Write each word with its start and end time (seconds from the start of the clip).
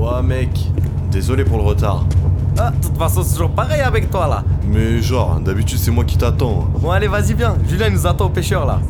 Ouais 0.00 0.22
mec, 0.22 0.48
désolé 1.10 1.44
pour 1.44 1.58
le 1.58 1.64
retard. 1.64 2.06
Ah, 2.58 2.70
de 2.70 2.82
toute 2.82 2.96
façon, 2.96 3.22
c'est 3.22 3.34
toujours 3.34 3.50
pareil 3.50 3.82
avec 3.82 4.10
toi 4.10 4.26
là. 4.26 4.42
Mais 4.66 5.02
genre, 5.02 5.38
d'habitude 5.40 5.78
c'est 5.78 5.90
moi 5.90 6.04
qui 6.04 6.16
t'attends. 6.16 6.68
Bon, 6.78 6.90
allez, 6.90 7.06
vas-y, 7.06 7.34
viens. 7.34 7.54
Julien 7.68 7.88
il 7.88 7.92
nous 7.92 8.06
attend 8.06 8.24
au 8.24 8.30
pêcheur 8.30 8.64
là. 8.64 8.80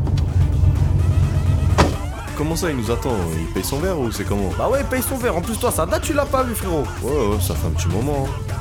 Comment 2.37 2.55
ça 2.55 2.71
il 2.71 2.77
nous 2.77 2.93
attend? 2.93 3.11
Il 3.41 3.53
paye 3.53 3.65
son 3.65 3.81
verre 3.81 3.99
ou 3.99 4.13
c'est 4.13 4.23
comment? 4.23 4.51
Bah 4.57 4.69
ouais, 4.71 4.85
paye 4.89 5.03
son 5.03 5.17
verre. 5.17 5.37
En 5.37 5.41
plus, 5.41 5.59
toi, 5.59 5.73
ça 5.73 5.85
date, 5.85 6.03
tu 6.03 6.13
l'as 6.13 6.27
pas 6.27 6.45
vu, 6.45 6.55
frérot. 6.55 6.85
Ouais 7.03 7.11
ouais, 7.11 7.41
ça 7.41 7.55
fait 7.57 7.67
un 7.67 7.71
petit 7.71 7.89
moment. 7.89 8.29
hein. 8.29 8.55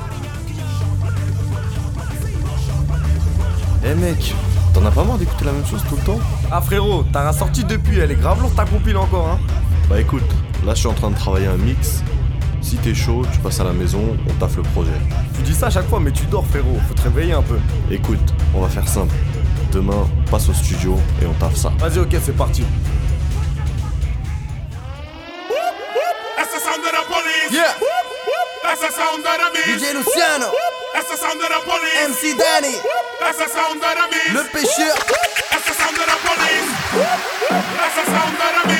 Eh 3.85 3.93
mec, 3.93 4.33
t'en 4.73 4.83
as 4.87 4.91
pas 4.91 5.03
marre 5.03 5.19
d'écouter 5.19 5.45
la 5.45 5.51
même 5.51 5.65
chose 5.67 5.83
tout 5.87 5.97
le 5.97 6.01
temps? 6.01 6.19
Ah, 6.51 6.61
frérot, 6.61 7.03
t'as 7.13 7.31
sorti 7.31 7.63
depuis. 7.63 7.99
Elle 7.99 8.09
est 8.11 8.19
grave 8.19 8.41
lourde 8.41 8.55
ta 8.55 8.65
compile 8.65 8.97
encore, 8.97 9.27
hein. 9.27 9.39
Bah 9.87 10.01
écoute, 10.01 10.23
là 10.65 10.73
je 10.73 10.79
suis 10.79 10.87
en 10.87 10.93
train 10.93 11.11
de 11.11 11.15
travailler 11.15 11.45
un 11.45 11.57
mix. 11.57 12.03
Si 12.61 12.75
t'es 12.77 12.93
chaud, 12.93 13.23
tu 13.31 13.39
passes 13.39 13.59
à 13.59 13.63
la 13.63 13.71
maison, 13.73 14.17
on 14.29 14.33
taffe 14.33 14.57
le 14.57 14.63
projet. 14.63 14.91
Tu 15.35 15.41
dis 15.41 15.53
ça 15.55 15.67
à 15.67 15.69
chaque 15.69 15.87
fois, 15.87 15.99
mais 15.99 16.11
tu 16.11 16.23
dors, 16.25 16.45
frérot. 16.45 16.77
Faut 16.87 16.93
te 16.93 17.01
réveiller 17.01 17.33
un 17.33 17.41
peu. 17.41 17.57
Écoute, 17.89 18.33
on 18.53 18.61
va 18.61 18.69
faire 18.69 18.87
simple. 18.87 19.13
Demain, 19.71 20.07
passe 20.29 20.49
au 20.49 20.53
studio 20.53 20.97
et 21.21 21.25
on 21.25 21.33
taffe 21.33 21.55
ça. 21.55 21.71
Vas-y, 21.79 21.99
ok, 21.99 22.09
c'est 22.23 22.35
parti. 22.35 22.63
Yeah, 27.51 27.73
That's 28.63 28.79
the 28.81 28.91
sound 28.91 29.25
of 29.25 29.37
the 29.41 29.49
beast. 29.53 29.83
DJ 29.83 29.93
Luciano, 29.95 30.51
That's 30.93 31.09
the 31.09 31.17
sound 31.17 31.41
of 31.41 31.49
the 31.49 31.61
police. 31.65 31.95
MC 32.05 32.37
Danny, 32.37 32.75
That's 33.19 33.37
the 33.39 33.47
sound 33.49 33.81
of 33.81 33.95
the 33.97 34.05
beast. 34.11 34.33
le 34.33 34.43
pêcheur. 34.53 34.95
That's 35.49 35.65
the 35.65 35.73
sound 35.73 35.97
of 35.97 36.05
the 36.05 36.17
police. 36.21 36.69
That's 37.49 37.95
the 37.95 38.05
sound 38.05 38.37
of 38.37 38.51
the 38.61 38.67
beast. 38.69 38.78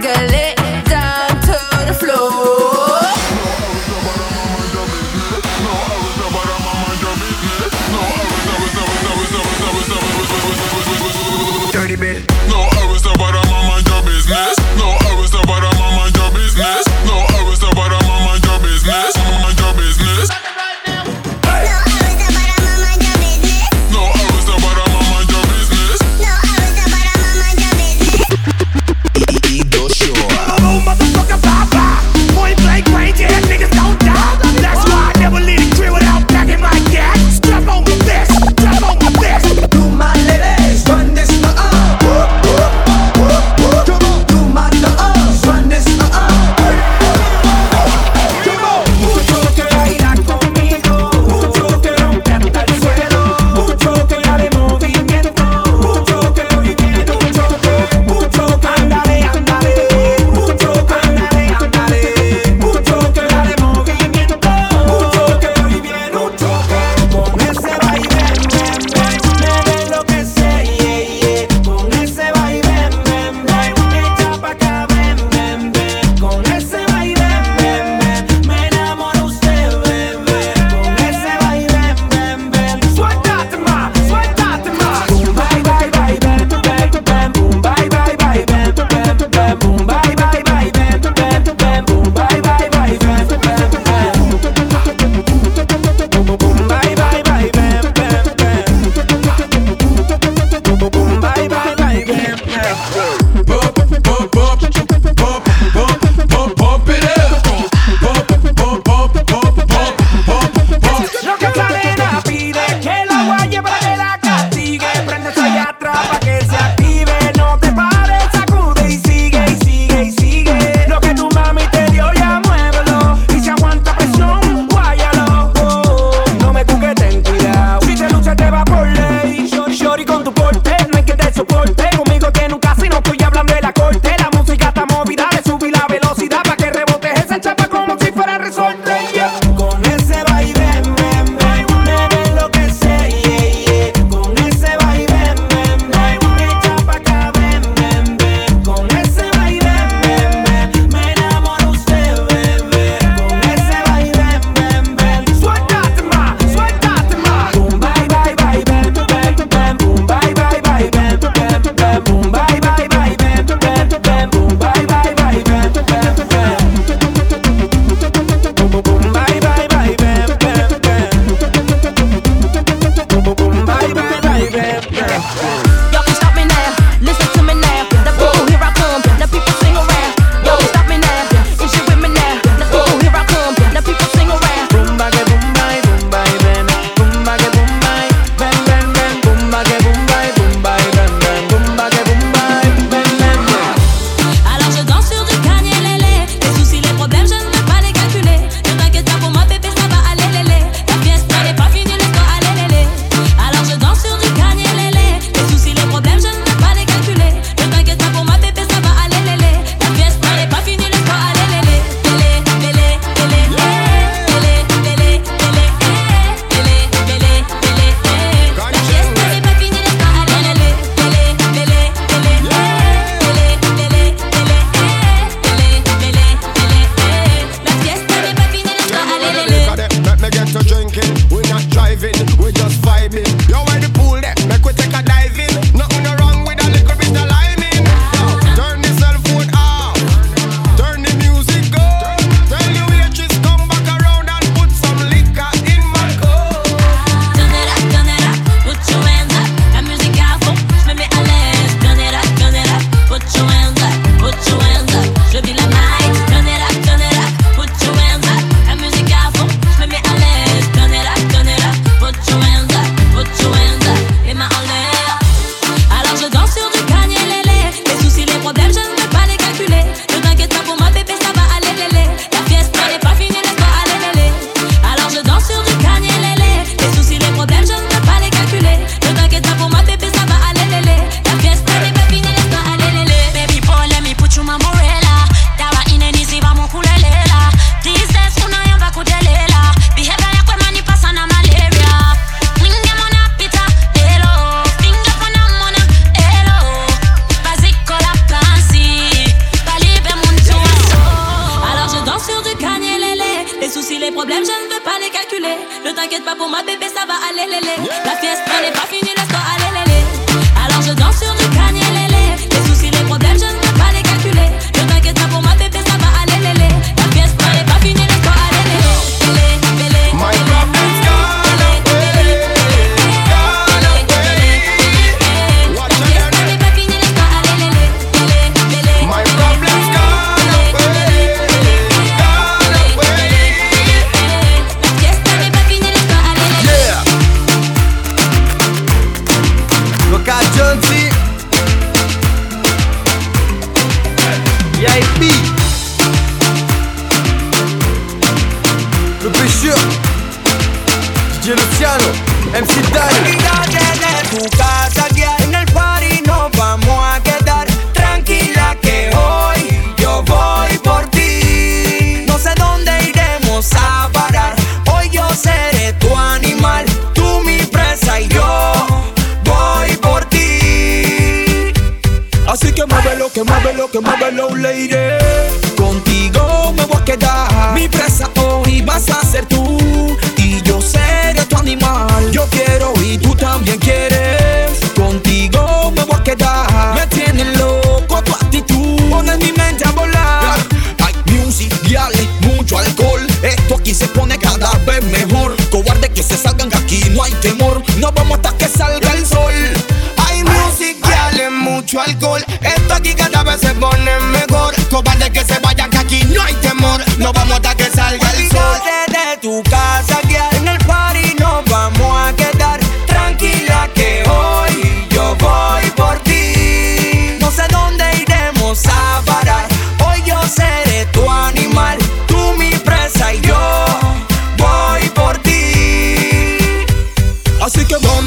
Jiggle 0.00 0.37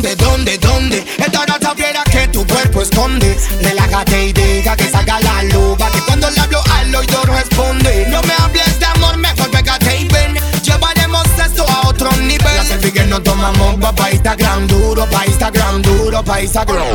dónde, 0.01 0.15
dónde, 0.15 0.57
dónde 0.57 1.05
Esta 1.17 1.45
gata 1.45 1.75
que 2.11 2.27
tu 2.29 2.45
cuerpo 2.47 2.81
esconde. 2.81 3.37
Relájate 3.61 4.27
y 4.27 4.33
deja 4.33 4.75
que 4.75 4.89
salga 4.89 5.19
la 5.19 5.43
loba 5.43 5.89
Que 5.91 5.99
cuando 6.01 6.29
le 6.29 6.39
hablo 6.39 6.61
al 6.73 6.95
oído 6.95 7.23
responde. 7.23 8.07
No 8.09 8.21
me 8.23 8.33
hables 8.33 8.79
de 8.79 8.85
amor, 8.85 9.17
mejor 9.17 9.49
pégate 9.51 9.97
y 9.97 10.07
ven. 10.07 10.35
Llevaremos 10.63 11.25
esto 11.45 11.65
a 11.69 11.87
otro 11.87 12.11
nivel. 12.17 12.55
La 12.55 12.65
selfie 12.65 12.91
que 12.91 13.03
no 13.05 13.21
tomamos 13.21 13.75
va 13.83 13.93
pa' 13.93 14.11
Instagram 14.11 14.67
duro 14.67 15.07
Pa' 15.09 15.25
Instagram 15.25 15.81
duro, 15.81 16.23
pa' 16.23 16.41
Instagram 16.41 16.85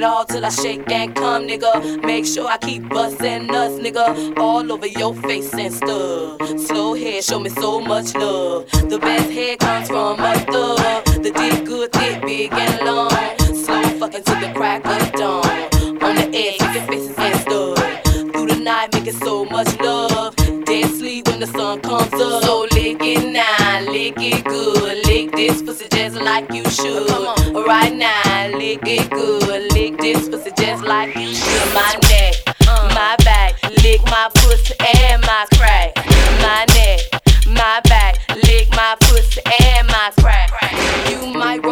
it 0.00 0.04
all 0.04 0.24
till 0.24 0.44
I 0.44 0.48
shake 0.48 0.90
and 0.90 1.14
come, 1.14 1.46
nigga. 1.46 2.02
Make 2.02 2.24
sure 2.24 2.46
I 2.48 2.56
keep 2.58 2.88
bustin' 2.88 3.50
us, 3.50 3.72
nigga. 3.72 4.38
All 4.38 4.72
over 4.72 4.86
your 4.86 5.14
face 5.14 5.52
and 5.52 5.72
stuff. 5.72 6.38
Slow 6.58 6.94
head, 6.94 7.22
show 7.22 7.38
me 7.38 7.50
so 7.50 7.80
much 7.80 8.14
love. 8.14 8.70
The 8.70 8.98
best 8.98 9.30
head 9.30 9.58
comes 9.58 9.88
from 9.88 10.20
a 10.20 10.34
thug. 10.52 11.04
The 11.22 11.30
dick 11.30 11.66
good, 11.66 11.90
dick 11.92 12.22
big 12.22 12.52
and 12.52 12.86
long. 12.86 13.10
Slow 13.64 13.82
fuckin' 14.00 14.24
to 14.24 14.34
the 14.46 14.52
crack 14.54 14.86
of 14.86 15.12
dawn. 15.12 15.46
On 16.02 16.14
the 16.16 16.26
edge, 16.32 16.60
your 16.74 16.84
faces 16.88 17.18
and 17.18 17.40
stuff. 17.40 18.32
Through 18.32 18.46
the 18.46 18.60
night, 18.62 18.94
making 18.94 19.20
so 19.20 19.44
much 19.44 19.78
love. 19.80 20.34
Dead 20.64 20.88
sleep 20.98 21.28
when 21.28 21.40
the 21.40 21.46
sun 21.46 21.80
comes 21.80 22.12
up. 22.14 22.42
So 22.42 22.66
lick 22.72 22.98
it 23.00 23.32
now, 23.32 23.80
lick 23.92 24.14
it 24.18 24.44
good. 24.44 25.06
Lick 25.06 25.32
this 25.32 25.62
pussy 25.62 25.88
just 25.90 26.16
like 26.16 26.50
you 26.52 26.64
should. 26.70 27.10
Right 27.66 27.94
now, 27.94 28.48
lick 28.56 28.80
it 28.84 29.10
good 29.10 29.69
pussy 34.70 34.98
and 35.08 35.22
my 35.22 35.46
crack. 35.54 35.94
My 36.40 36.64
neck, 36.74 37.00
my 37.46 37.80
back, 37.84 38.18
lick 38.44 38.70
my 38.70 38.96
pussy 39.00 39.40
and 39.62 39.86
my 39.88 40.12
crack. 40.18 40.50
You 41.10 41.26
might 41.32 41.62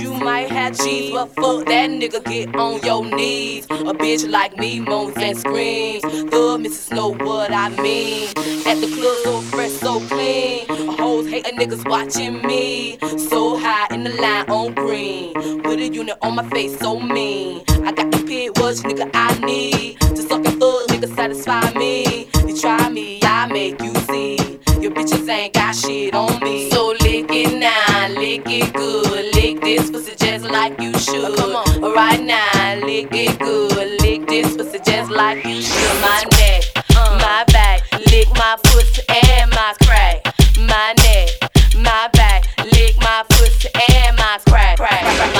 you 0.00 0.14
might 0.14 0.50
have 0.50 0.78
cheese, 0.78 1.12
but 1.12 1.26
fuck 1.34 1.66
that 1.66 1.90
nigga, 1.90 2.24
get 2.24 2.56
on 2.56 2.80
your 2.80 3.04
knees. 3.04 3.66
A 3.66 3.92
bitch 3.92 4.26
like 4.30 4.56
me 4.56 4.80
moans 4.80 5.14
and 5.18 5.36
screams. 5.36 6.02
The 6.02 6.58
missus 6.58 6.90
know 6.90 7.08
what 7.12 7.52
I 7.52 7.68
mean. 7.68 8.28
At 8.66 8.80
the 8.80 8.88
club, 8.96 9.16
so 9.24 9.40
fresh, 9.42 9.72
so 9.72 10.00
clean. 10.08 10.66
Hoes 10.96 11.28
hating 11.28 11.58
niggas 11.58 11.86
watching 11.86 12.40
me. 12.46 12.98
So 13.18 13.58
high 13.58 13.88
in 13.94 14.04
the 14.04 14.10
line 14.10 14.48
on 14.48 14.72
green. 14.72 15.34
With 15.34 15.80
a 15.80 15.88
unit 15.92 16.16
on 16.22 16.36
my 16.36 16.48
face, 16.48 16.78
so 16.78 16.98
mean. 16.98 17.62
I 17.84 17.92
got 17.92 18.10
the 18.10 18.24
pit, 18.26 18.58
what 18.58 18.76
nigga 18.76 19.10
I 19.12 19.38
need. 19.44 20.00
To 20.00 20.16
suck 20.16 20.46
a 20.46 20.50
thug, 20.50 20.88
nigga, 20.88 21.14
satisfy 21.14 21.72
me. 21.74 22.26
You 22.46 22.58
try 22.58 22.88
me, 22.88 23.20
I 23.22 23.46
make 23.52 23.78
you 23.82 23.94
see. 24.08 24.39
Your 24.80 24.92
bitches 24.92 25.28
ain't 25.28 25.52
got 25.52 25.74
shit 25.74 26.14
on 26.14 26.40
me. 26.42 26.70
So 26.70 26.94
lick 27.02 27.26
it 27.28 27.58
now, 27.58 28.08
lick 28.18 28.44
it 28.46 28.72
good. 28.72 29.34
Lick 29.34 29.60
this 29.60 29.90
pussy 29.90 30.14
just 30.16 30.46
like 30.46 30.80
you 30.80 30.98
should. 30.98 31.36
Come 31.36 31.54
on, 31.54 31.92
right 31.92 32.22
now, 32.22 32.86
lick 32.86 33.08
it 33.12 33.38
good. 33.38 34.00
Lick 34.00 34.26
this 34.26 34.56
pussy 34.56 34.78
just 34.82 35.10
like 35.10 35.44
you 35.44 35.60
should. 35.60 36.00
My 36.00 36.24
neck, 36.32 36.62
uh. 36.96 37.18
my 37.20 37.44
back, 37.52 37.82
lick 38.10 38.28
my 38.36 38.56
pussy 38.64 39.02
and 39.08 39.50
my 39.50 39.74
crack. 39.84 40.24
My 40.56 40.94
neck, 40.96 41.28
my 41.76 42.08
back, 42.14 42.46
lick 42.64 42.96
my 42.96 43.22
pussy 43.28 43.68
and 43.74 44.16
my 44.16 44.38
crack, 44.46 44.78
crack, 44.78 45.02
crack. 45.02 45.39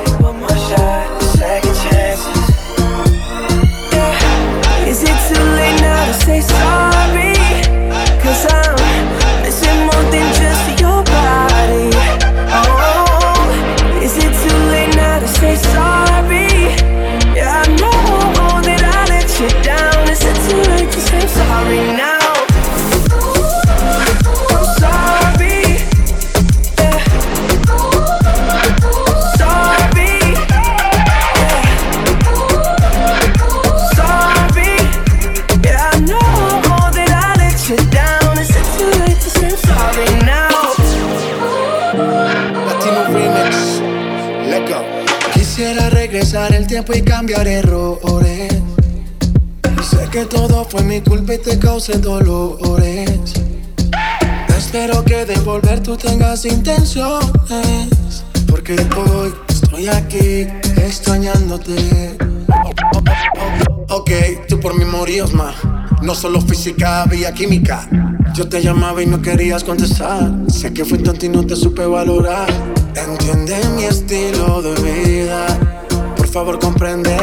say 6.31 6.41
sorry? 6.41 7.33
Cause 8.21 8.45
I'm 8.49 8.90
mi 51.01 51.09
culpa 51.09 51.33
y 51.33 51.37
te 51.37 51.57
causé 51.57 51.97
dolores. 51.97 53.33
Espero 54.57 55.03
que 55.03 55.25
de 55.25 55.39
volver 55.39 55.81
tú 55.81 55.95
tengas 55.95 56.45
intenciones. 56.45 58.23
Porque 58.47 58.75
hoy 58.95 59.33
estoy 59.47 59.87
aquí 59.87 60.47
extrañándote. 60.77 62.17
Ok, 63.89 64.11
tú 64.47 64.59
por 64.59 64.77
mí 64.77 64.85
morías 64.85 65.33
más. 65.33 65.55
No 66.01 66.15
solo 66.15 66.41
física, 66.41 67.03
había 67.03 67.33
química. 67.33 67.87
Yo 68.33 68.47
te 68.47 68.61
llamaba 68.61 69.01
y 69.01 69.05
no 69.05 69.21
querías 69.21 69.63
contestar. 69.63 70.31
Sé 70.47 70.73
que 70.73 70.85
fui 70.85 70.99
tonto 70.99 71.25
y 71.25 71.29
no 71.29 71.45
te 71.45 71.55
supe 71.55 71.85
valorar. 71.85 72.47
Entiende 72.95 73.59
mi 73.75 73.83
estilo 73.85 74.61
de 74.61 74.73
vida. 74.81 75.45
Por 76.15 76.27
favor, 76.27 76.59
comprende 76.59 77.15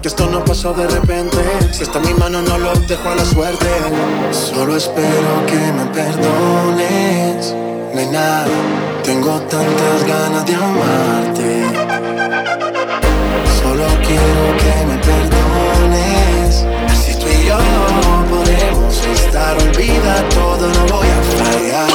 que 0.00 0.08
esto 0.08 0.26
no 0.26 0.44
pasó 0.44 0.72
de 0.72 0.86
repente. 0.86 1.36
Si 1.72 1.82
está 1.82 1.98
en 1.98 2.06
mi 2.06 2.14
mano, 2.14 2.40
no 2.42 2.58
lo 2.58 2.72
dejo 2.74 3.08
a 3.08 3.14
la 3.14 3.24
suerte. 3.24 3.66
Solo 4.30 4.76
espero 4.76 5.46
que 5.46 5.72
me 5.72 5.84
perdones. 5.86 7.54
Nena, 7.94 8.44
tengo 9.02 9.40
tantas 9.42 10.04
ganas 10.06 10.46
de 10.46 10.54
amarte. 10.54 11.64
Solo 13.62 13.86
quiero 14.06 14.42
que 14.62 14.86
me 14.86 14.96
perdones. 14.98 16.64
Si 17.04 17.14
tú 17.14 17.26
y 17.26 17.46
yo 17.46 17.58
no 17.58 18.24
podemos 18.36 19.06
estar, 19.06 19.56
olvida 19.56 20.28
todo, 20.30 20.68
no 20.68 20.96
voy 20.96 21.08
a 21.08 21.22
fallar. 21.36 21.90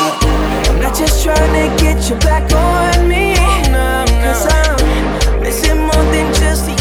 I'm 0.69 0.79
not 0.81 0.95
just 0.95 1.23
trying 1.23 1.53
to 1.53 1.83
get 1.83 2.09
you 2.09 2.15
back 2.17 2.51
on 2.53 3.07
me. 3.07 3.35
Cause 4.21 4.47
I'm 4.47 5.41
missing 5.41 5.79
more 5.79 6.05
than 6.11 6.33
just 6.33 6.74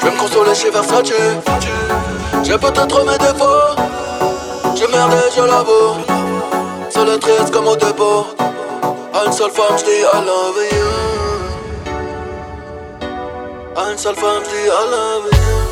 Je 0.00 0.06
vais 0.06 0.12
me 0.12 0.18
consoler 0.18 0.54
chez 0.54 0.70
Versace. 0.70 1.12
J'ai 2.42 2.58
peut-être 2.58 3.04
mes 3.04 3.18
défauts. 3.18 3.74
J'ai 4.74 4.86
merdé, 4.88 5.16
je 5.34 5.42
l'avoue. 5.42 5.94
Seul 6.90 7.18
triste 7.18 7.50
comme 7.50 7.66
au 7.68 7.76
dépôt. 7.76 8.26
Une 9.24 9.32
seule 9.32 9.50
femme, 9.50 9.76
j'dis 9.78 9.90
I 9.90 10.20
love 10.24 10.60
you. 10.72 10.88
Une 13.90 13.98
seule 13.98 14.16
femme, 14.16 14.42
j'dis 14.44 14.66
I 14.66 14.90
love 14.90 15.30
you. 15.32 15.65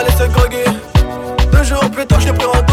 pas 0.00 0.08
laissé 0.08 0.28
gringuer. 0.28 0.64
Deux 1.52 1.64
jours 1.64 1.90
plus 1.90 2.06
tard, 2.06 2.20
j'ai 2.20 2.32
pris 2.32 2.46
en 2.46 2.69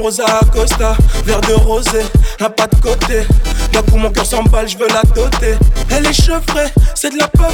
Rosa 0.00 0.24
Acosta 0.40 0.96
Verre 1.24 1.40
de 1.42 1.52
rosé, 1.52 2.02
un 2.40 2.48
pas 2.48 2.66
de 2.66 2.76
côté. 2.76 3.26
D'un 3.72 3.82
coup 3.82 3.98
mon 3.98 4.10
cœur 4.10 4.24
s'emballe, 4.24 4.66
je 4.68 4.78
veux 4.78 4.88
la 4.88 5.02
doter. 5.14 5.56
Elle 5.90 6.06
est 6.06 6.12
chevrée, 6.12 6.68
c'est 6.94 7.10
de 7.10 7.18
la 7.18 7.28
peu 7.28 7.44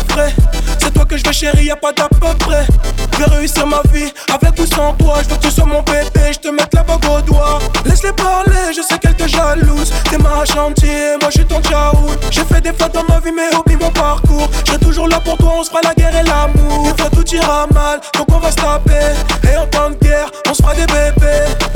C'est 0.78 0.92
toi 0.92 1.04
que 1.04 1.16
je 1.16 1.24
veux 1.24 1.32
chérie, 1.32 1.66
y'a 1.66 1.76
pas 1.76 1.92
d'à 1.92 2.08
peu 2.08 2.32
près. 2.38 2.64
Je 3.12 3.18
vais 3.18 3.36
réussir 3.36 3.66
ma 3.66 3.82
vie, 3.92 4.12
avec 4.32 4.58
ou 4.60 4.66
sans 4.66 4.92
toi. 4.94 5.16
Je 5.24 5.28
veux 5.28 5.36
que 5.36 5.42
tu 5.42 5.50
sois 5.50 5.64
mon 5.64 5.82
bébé, 5.82 6.32
je 6.32 6.38
te 6.38 6.48
mette 6.48 6.72
la 6.72 6.84
bague 6.84 7.04
au 7.04 7.20
doigt. 7.22 7.58
Laisse-les 7.84 8.12
parler, 8.12 8.72
je 8.74 8.82
sais 8.82 8.98
qu'elle 8.98 9.16
te 9.16 9.26
jalouse. 9.26 9.92
T'es 10.08 10.18
ma 10.18 10.44
chantier, 10.44 11.16
moi 11.20 11.30
je 11.30 11.38
suis 11.38 11.46
ton 11.46 11.60
tchaoul 11.60 12.16
J'ai 12.30 12.44
fait 12.44 12.60
des 12.60 12.72
fois 12.72 12.88
dans 12.88 13.04
ma 13.08 13.18
vie 13.20 13.32
mais 13.32 13.54
oublie 13.56 13.76
mon 13.76 13.90
parcours. 13.90 14.48
Je 14.66 14.76
toujours 14.76 15.08
là 15.08 15.18
pour 15.20 15.36
toi, 15.36 15.54
on 15.58 15.64
se 15.64 15.70
fera 15.70 15.80
la 15.82 15.94
guerre 15.94 16.14
et 16.16 16.22
l'amour. 16.22 16.84
Des 16.84 17.02
fois 17.02 17.10
tout 17.10 17.34
ira 17.34 17.66
mal, 17.74 18.00
donc 18.16 18.26
on 18.30 18.38
va 18.38 18.50
se 18.50 18.56
taper. 18.56 19.50
Et 19.50 19.56
en 19.56 19.66
temps 19.66 19.90
de 19.90 19.96
guerre, 19.96 20.30
on 20.48 20.54
se 20.54 20.62
fera 20.62 20.74
des 20.74 20.86
bébés 20.86 21.75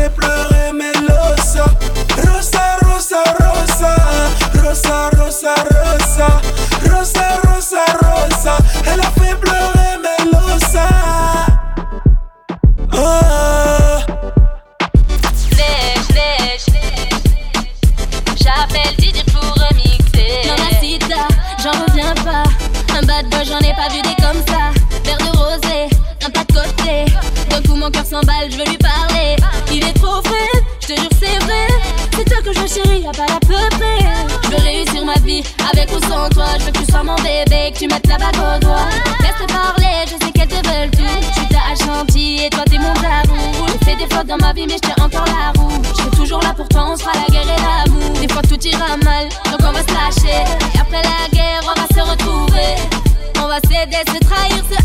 pleurer 0.09 0.73
Melosa 0.73 1.65
Rosa, 2.27 2.77
Rosa, 2.85 3.23
Rosa 3.39 3.95
Rosa, 4.63 5.09
Rosa, 5.19 5.55
Rosa 5.75 6.27
Rosa, 6.89 7.27
Rosa, 7.43 7.83
Rosa 8.01 8.57
Elle 8.87 8.99
a 8.99 9.11
fait 9.11 9.35
pleurer 9.35 9.97
Melosa 10.01 10.87
Lèche, 15.57 16.09
lèche, 16.15 16.65
J'appelle 18.35 18.95
Didier 18.97 19.23
pour 19.33 19.43
remixer. 19.43 20.41
J'en 21.63 21.71
reviens 21.71 22.15
pas. 22.15 22.43
Un 22.97 23.03
bad 23.03 23.29
boy, 23.29 23.45
j'en 23.45 23.59
ai 23.59 23.73
pas 23.75 23.87
vu 23.93 24.01
des 24.01 24.15
comme 24.21 24.41
ça. 24.47 24.71
Verre 25.03 25.17
de 25.17 25.37
rosé, 25.37 25.89
un 26.25 26.29
pas 26.29 26.43
de 26.43 26.53
côté. 26.53 27.05
D'un 27.49 27.61
coup, 27.61 27.75
mon 27.75 27.91
cœur 27.91 28.05
s'emballe, 28.05 28.51
je 28.51 28.57
veux 28.57 28.65
lui 28.65 28.77
parler. 28.77 29.35
Il 29.71 29.83
est 29.83 29.93
trop 29.93 30.21
frais, 30.23 30.61
je 30.81 30.87
te 30.87 30.99
jure, 30.99 31.09
c'est 31.19 31.39
vrai. 31.45 31.67
C'est 32.15 32.25
toi 32.25 32.37
que 32.43 32.53
je 32.53 32.59
veux, 32.59 32.67
chérie, 32.67 33.01
y'a 33.01 33.11
pas 33.11 33.23
à 33.23 33.39
peu 33.39 33.77
près. 33.77 33.99
Je 34.43 34.49
veux 34.49 34.63
réussir 34.63 35.05
ma 35.05 35.15
vie 35.25 35.43
avec 35.71 35.89
ou 35.91 35.99
sans 36.07 36.27
toi. 36.29 36.45
Je 36.59 36.65
veux 36.65 36.71
que 36.71 36.79
tu 36.79 36.91
sois 36.91 37.03
mon 37.03 37.15
bébé, 37.15 37.71
que 37.73 37.79
tu 37.79 37.87
mettes 37.87 38.07
la 38.07 38.17
bague 38.17 38.35
au 38.35 38.59
doigt. 38.59 38.89
Laisse 39.21 39.47
parler, 39.47 40.05
je 40.05 40.25
sais 40.25 40.31
qu'elles 40.33 40.49
te 40.49 40.67
veulent 40.67 40.91
tout. 40.91 41.21
Je 41.21 41.39
suis 41.39 41.47
ta 41.47 41.61
Ashanti 41.71 42.45
et 42.45 42.49
toi 42.49 42.63
t'es 42.69 42.77
mon 42.77 42.93
tabou. 42.93 43.65
J'ai 43.67 43.85
fait 43.85 43.95
des 43.95 44.13
fautes 44.13 44.27
dans 44.27 44.37
ma 44.37 44.51
vie, 44.51 44.67
mais 44.67 44.75
je 44.75 44.79
tiens 44.79 45.05
encore 45.05 45.25
la 45.25 45.59
roue. 45.59 45.81
Je 45.83 46.01
serai 46.01 46.09
toujours 46.11 46.41
là 46.41 46.53
pour 46.53 46.67
toi, 46.67 46.87
on 46.91 46.97
se 46.97 47.03
fera 47.03 47.13
la 47.13 47.33
guerre 47.33 47.43
et 47.43 47.61
l'amour. 47.61 48.19
Des 48.19 48.27
fois 48.27 48.41
tout 48.41 48.59
ira 48.67 48.97
mal, 48.97 49.29
donc 49.49 49.61
on 49.61 49.71
va 49.71 49.81
se 49.81 49.93
lâcher. 49.93 50.43
Et 50.75 50.79
après 50.79 51.01
la 51.01 51.29
guerre, 51.31 51.61
on 51.63 51.79
va 51.79 51.87
se 51.87 52.09
retrouver. 52.09 52.75
On 53.43 53.47
va 53.47 53.59
s'aider, 53.61 54.03
se 54.07 54.19
trahir, 54.19 54.63
se 54.69 54.80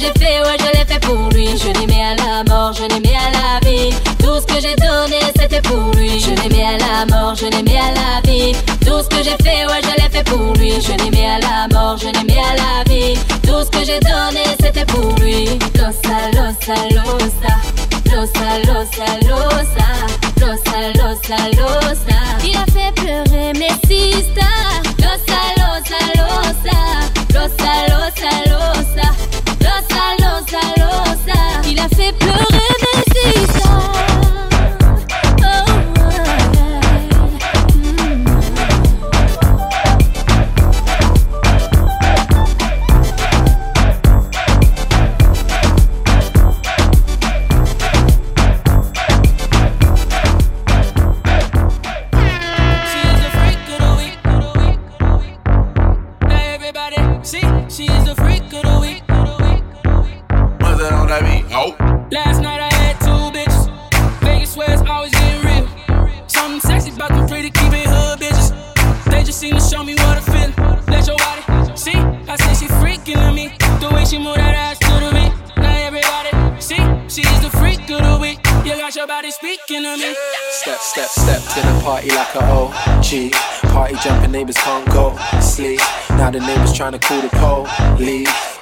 je 0.00 0.78
l'ai 0.78 0.84
fait 0.86 1.00
pour 1.00 1.28
lui. 1.30 1.48
Je 1.56 1.68
l'aimais 1.78 2.02
à 2.02 2.14
la 2.16 2.44
mort, 2.44 2.72
je 2.72 2.82
l'aimais 2.84 3.16
à 3.16 3.30
la 3.30 3.68
vie. 3.68 3.90
Tout 4.18 4.40
ce 4.40 4.46
que 4.46 4.60
j'ai 4.60 4.74
donné, 4.76 5.20
c'était 5.38 5.60
pour 5.62 5.92
lui. 5.94 6.18
Je 6.20 6.30
l'aimais 6.30 6.64
à 6.64 6.78
la 6.78 7.06
mort, 7.06 7.34
je 7.34 7.46
l'aimais 7.46 7.78
à 7.78 7.92
la 7.92 8.30
vie. 8.30 8.52
Tout 8.80 9.02
ce 9.02 9.08
que 9.08 9.22
j'ai 9.22 9.36
fait, 9.42 9.66
ouais, 9.66 9.80
je 9.82 10.02
l'ai 10.02 10.08
fait 10.10 10.24
pour 10.24 10.52
lui. 10.54 10.72
Je 10.80 10.92
l'aimais 11.02 11.26
à 11.26 11.38
la 11.38 11.68
mort, 11.74 11.96
je 11.98 12.06
l'aimais 12.06 12.38
à 12.38 12.56
la 12.56 12.90
vie. 12.90 13.18
Tout 13.42 13.62
ce 13.64 13.70
que 13.70 13.84
j'ai 13.84 14.00
donné, 14.00 14.44
c'était 14.60 14.86
pour 14.86 15.14
lui. 15.20 15.46
Losa. 15.74 16.10
Losa, 16.34 16.74
losa, 18.66 19.06
losa. 19.28 19.86
Losa, 20.40 20.78
losa, 20.96 21.36
losa. 21.56 21.79
Trying 86.80 86.98
to 86.98 86.98
call 86.98 87.20
the 87.20 87.94
police. 87.94 88.58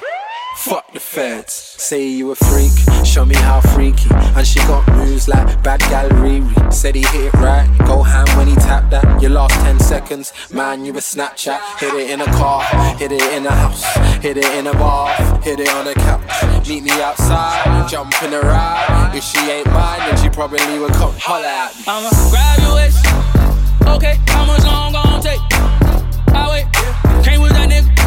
Fuck 0.57 0.91
the 0.91 0.99
feds. 0.99 1.53
Say 1.53 2.05
you 2.05 2.31
a 2.31 2.35
freak, 2.35 2.73
show 3.05 3.23
me 3.23 3.33
how 3.33 3.61
freaky. 3.61 4.09
And 4.35 4.45
she 4.45 4.59
got 4.67 4.85
moves 4.89 5.29
like 5.29 5.47
bad 5.63 5.79
gallery. 5.87 6.43
Said 6.69 6.95
he 6.95 7.01
hit 7.01 7.33
it 7.33 7.33
right, 7.35 7.65
go 7.87 8.03
ham 8.03 8.27
when 8.37 8.49
he 8.49 8.55
tapped 8.55 8.91
that. 8.91 9.21
Your 9.21 9.31
last 9.31 9.53
10 9.63 9.79
seconds, 9.79 10.33
man, 10.53 10.83
you 10.83 10.91
a 10.91 10.95
Snapchat. 10.95 11.61
Hit 11.79 11.93
it 11.93 12.09
in 12.09 12.19
a 12.19 12.25
car, 12.25 12.61
hit 12.97 13.13
it 13.13 13.21
in 13.21 13.45
a 13.45 13.51
house, 13.51 13.85
hit 14.21 14.35
it 14.35 14.53
in 14.53 14.67
a 14.67 14.73
bar, 14.73 15.15
hit 15.41 15.61
it 15.61 15.69
on 15.69 15.87
a 15.87 15.93
couch. 15.93 16.67
Meet 16.67 16.83
me 16.83 16.91
outside, 17.01 17.87
jump 17.89 18.11
in 18.21 18.33
a 18.33 18.41
ride. 18.41 19.13
If 19.15 19.23
she 19.23 19.39
ain't 19.49 19.67
mine, 19.67 19.99
then 19.99 20.17
she 20.21 20.27
probably 20.27 20.59
would 20.77 20.91
come 20.91 21.13
holler 21.19 21.45
at 21.45 21.73
me. 21.73 21.83
I'ma 21.87 22.09
grab 22.31 22.59
your. 22.59 23.95
Okay, 23.95 24.19
how 24.27 24.43
much 24.43 24.65
long 24.65 24.91
gon' 24.91 25.21
take? 25.21 25.39
I 26.35 26.49
wait. 26.51 27.23
Came 27.23 27.41
with 27.41 27.53
that 27.53 27.69
nigga. 27.69 27.98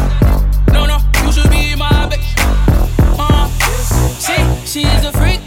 She's 4.73 5.05
a 5.05 5.11
freak 5.11 5.42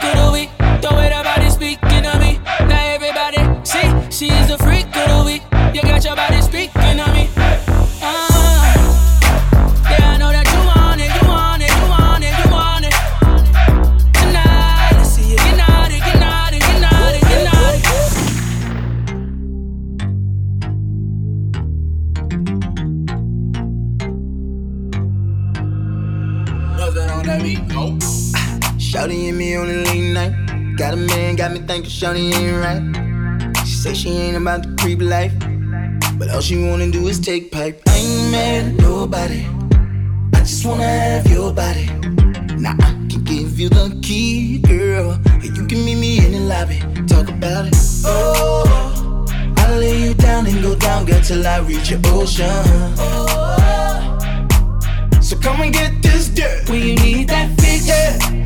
me 29.57 29.63
on 29.63 29.71
a 29.71 29.83
late 29.85 30.13
night. 30.13 30.77
Got 30.77 30.95
a 30.95 30.97
man, 30.97 31.37
got 31.37 31.53
me 31.53 31.61
thinking 31.61 31.91
Shouty 31.91 32.33
ain't 32.35 32.57
right. 32.65 33.67
She 33.67 33.75
say 33.75 33.95
she 33.95 34.11
ain't 34.11 34.37
about 34.37 34.63
the 34.63 34.75
creep 34.81 35.01
life. 35.01 35.33
But 36.19 36.31
all 36.31 36.41
she 36.41 36.57
wanna 36.69 36.91
do 36.91 37.07
is 37.09 37.19
take 37.19 37.51
pipe. 37.51 37.83
I 37.89 37.97
ain't 37.97 38.31
mad 38.31 38.65
at 38.67 38.75
nobody. 38.75 39.47
I 40.35 40.41
just 40.41 40.65
wanna 40.65 40.85
have 40.85 41.27
your 41.29 41.53
body. 41.53 41.87
Now 42.57 42.75
I 42.79 42.93
can 43.09 43.25
give 43.25 43.59
you 43.59 43.69
the 43.69 43.99
key, 44.03 44.59
girl. 44.59 45.19
And 45.27 45.57
you 45.57 45.67
can 45.67 45.85
meet 45.85 45.99
me 45.99 46.25
in 46.25 46.33
the 46.33 46.41
lobby. 46.41 46.81
Talk 47.07 47.29
about 47.29 47.67
it. 47.67 47.75
Oh, 48.05 49.27
I'll 49.59 49.79
lay 49.79 49.99
you 50.03 50.15
down 50.15 50.47
and 50.47 50.63
go 50.63 50.75
down, 50.75 51.07
girl, 51.07 51.21
till 51.21 51.47
I 51.47 51.59
reach 51.61 51.91
your 51.91 52.01
ocean. 52.07 52.47
Oh, 52.99 54.19
So 55.21 55.37
come 55.39 55.61
and 55.61 55.73
get 55.73 56.03
this 56.03 56.29
dirt. 56.29 56.69
When 56.69 56.83
you 56.83 56.95
need 56.97 57.29
that 57.29 57.49
fix, 57.61 58.46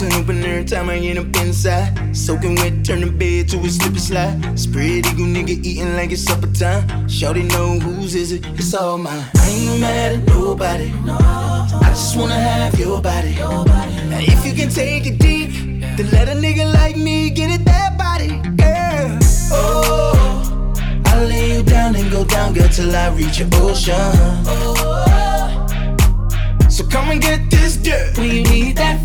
Open 0.00 0.44
every 0.44 0.64
time 0.64 0.90
I 0.90 1.00
get 1.00 1.18
up 1.18 1.34
inside. 1.42 2.16
Soaking 2.16 2.54
wet, 2.54 2.84
turn 2.84 3.00
the 3.00 3.10
bed 3.10 3.48
to 3.48 3.58
a 3.58 3.68
slippery 3.68 3.98
slide. 3.98 4.56
Spread 4.56 5.04
eagle 5.06 5.26
nigga 5.26 5.58
eating 5.64 5.96
like 5.96 6.12
it's 6.12 6.22
supper 6.22 6.46
time. 6.46 6.86
Shawty 7.08 7.42
know 7.50 7.80
whose 7.80 8.14
is 8.14 8.30
it, 8.30 8.46
it's 8.54 8.72
all 8.74 8.96
mine. 8.96 9.24
I 9.34 9.48
ain't 9.48 9.80
mad 9.80 10.12
at 10.14 10.26
nobody. 10.28 10.92
I 10.94 11.88
just 11.88 12.16
wanna 12.16 12.34
have 12.34 12.78
your 12.78 13.02
body. 13.02 13.34
Now 13.34 14.20
if 14.20 14.46
you 14.46 14.52
can 14.52 14.70
take 14.70 15.04
it 15.06 15.18
deep, 15.18 15.50
then 15.96 16.08
let 16.12 16.28
a 16.28 16.32
nigga 16.32 16.72
like 16.74 16.96
me 16.96 17.30
get 17.30 17.50
it 17.50 17.64
that 17.64 17.98
body, 17.98 18.28
girl. 18.56 19.18
Oh, 19.50 21.02
I'll 21.06 21.26
lay 21.26 21.56
you 21.56 21.62
down 21.64 21.96
and 21.96 22.08
go 22.08 22.24
down, 22.24 22.54
girl, 22.54 22.68
till 22.68 22.94
I 22.94 23.08
reach 23.16 23.40
your 23.40 23.48
ocean. 23.54 23.94
So 26.70 26.86
come 26.86 27.10
and 27.10 27.20
get 27.20 27.50
this 27.50 27.76
dirt. 27.76 28.16
When 28.16 28.30
you 28.30 28.44
need 28.44 28.76
that 28.76 29.04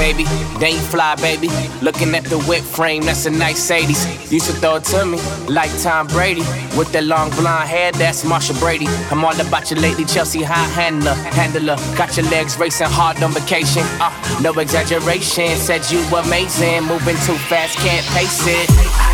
Baby. 0.00 0.24
Then 0.58 0.72
you 0.72 0.80
fly, 0.80 1.14
baby. 1.16 1.48
Looking 1.82 2.14
at 2.14 2.24
the 2.24 2.38
whip 2.48 2.64
frame, 2.64 3.02
that's 3.02 3.26
a 3.26 3.30
nice 3.30 3.70
80s. 3.70 4.32
Used 4.32 4.46
to 4.46 4.52
throw 4.54 4.76
it 4.76 4.84
to 4.84 5.04
me 5.04 5.18
like 5.46 5.70
Tom 5.82 6.06
Brady. 6.06 6.40
With 6.74 6.90
that 6.92 7.04
long 7.04 7.28
blonde 7.32 7.68
hair, 7.68 7.92
that's 7.92 8.24
Marcia 8.24 8.54
Brady. 8.54 8.86
I'm 9.10 9.22
all 9.22 9.38
about 9.38 9.70
you 9.70 9.76
lately, 9.76 10.06
Chelsea 10.06 10.42
high 10.42 10.68
handler. 10.72 11.12
Handler, 11.12 11.76
got 11.98 12.16
your 12.16 12.24
legs 12.30 12.58
racing 12.58 12.86
hard 12.88 13.22
on 13.22 13.32
vacation. 13.32 13.82
Uh, 14.00 14.10
no 14.40 14.58
exaggeration, 14.58 15.54
said 15.58 15.82
you 15.90 16.00
amazing. 16.16 16.84
Moving 16.84 17.16
too 17.26 17.36
fast, 17.50 17.76
can't 17.76 18.06
pace 18.16 18.40
it. 18.46 19.09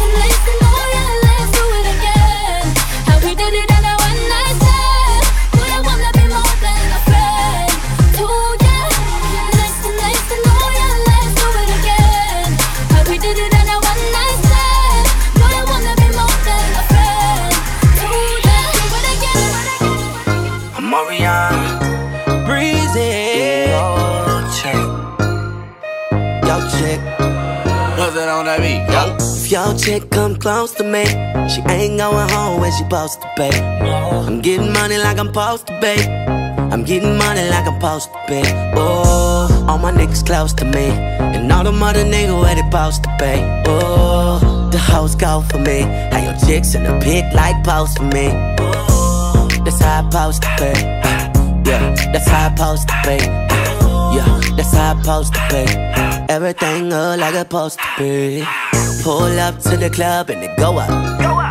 listen, 0.00 0.18
listen. 0.18 0.69
Chick 29.80 30.10
come 30.10 30.36
close 30.36 30.74
to 30.74 30.84
me, 30.84 31.04
she 31.48 31.60
ain't 31.68 31.98
going 31.98 32.28
home 32.28 32.60
when 32.60 32.70
she 32.72 32.84
supposed 32.84 33.20
to 33.22 33.28
be. 33.36 33.48
I'm 33.48 34.40
getting 34.42 34.72
money 34.72 34.98
like 34.98 35.18
I'm 35.18 35.28
supposed 35.28 35.66
to 35.68 35.80
be. 35.80 35.96
I'm 36.72 36.84
getting 36.84 37.16
money 37.16 37.48
like 37.48 37.66
I'm 37.66 37.80
supposed 37.80 38.12
to 38.12 38.18
be. 38.28 38.42
Oh, 38.76 39.66
all 39.68 39.78
my 39.78 39.90
niggas 39.92 40.24
close 40.26 40.52
to 40.54 40.64
me, 40.64 40.88
and 41.34 41.50
all 41.50 41.64
the 41.64 41.72
mother 41.72 42.04
niggas 42.04 42.40
where 42.40 42.54
they 42.54 42.62
supposed 42.62 43.04
to 43.04 43.16
be. 43.18 43.34
Oh, 43.66 44.68
the 44.70 44.78
hoes 44.78 45.14
go 45.14 45.42
for 45.48 45.58
me. 45.58 45.80
How 46.12 46.20
your 46.22 46.38
chicks 46.46 46.74
in 46.74 46.84
the 46.84 46.98
pic 47.02 47.32
like 47.32 47.64
post 47.64 47.96
for 47.96 48.04
me. 48.04 48.28
Oh, 48.60 49.48
that's 49.64 49.80
how 49.80 50.00
I 50.00 50.10
supposed 50.10 50.42
to 50.42 50.48
be. 50.58 51.70
Yeah, 51.70 51.94
that's 52.12 52.28
how 52.28 52.46
I 52.46 52.54
supposed 52.54 52.88
to 52.88 52.96
be. 53.06 53.49
How 54.72 54.94
I 54.94 55.00
supposed 55.00 55.34
to 55.34 55.40
be. 55.50 55.64
Everything 56.32 56.88
look 56.88 57.18
like 57.18 57.34
it's 57.34 57.38
supposed 57.40 57.78
to 57.78 57.88
be. 57.98 58.44
Pull 59.02 59.38
up 59.38 59.58
to 59.60 59.76
the 59.76 59.90
club 59.90 60.30
and 60.30 60.42
it 60.42 60.56
go 60.58 60.78
up. 60.78 60.90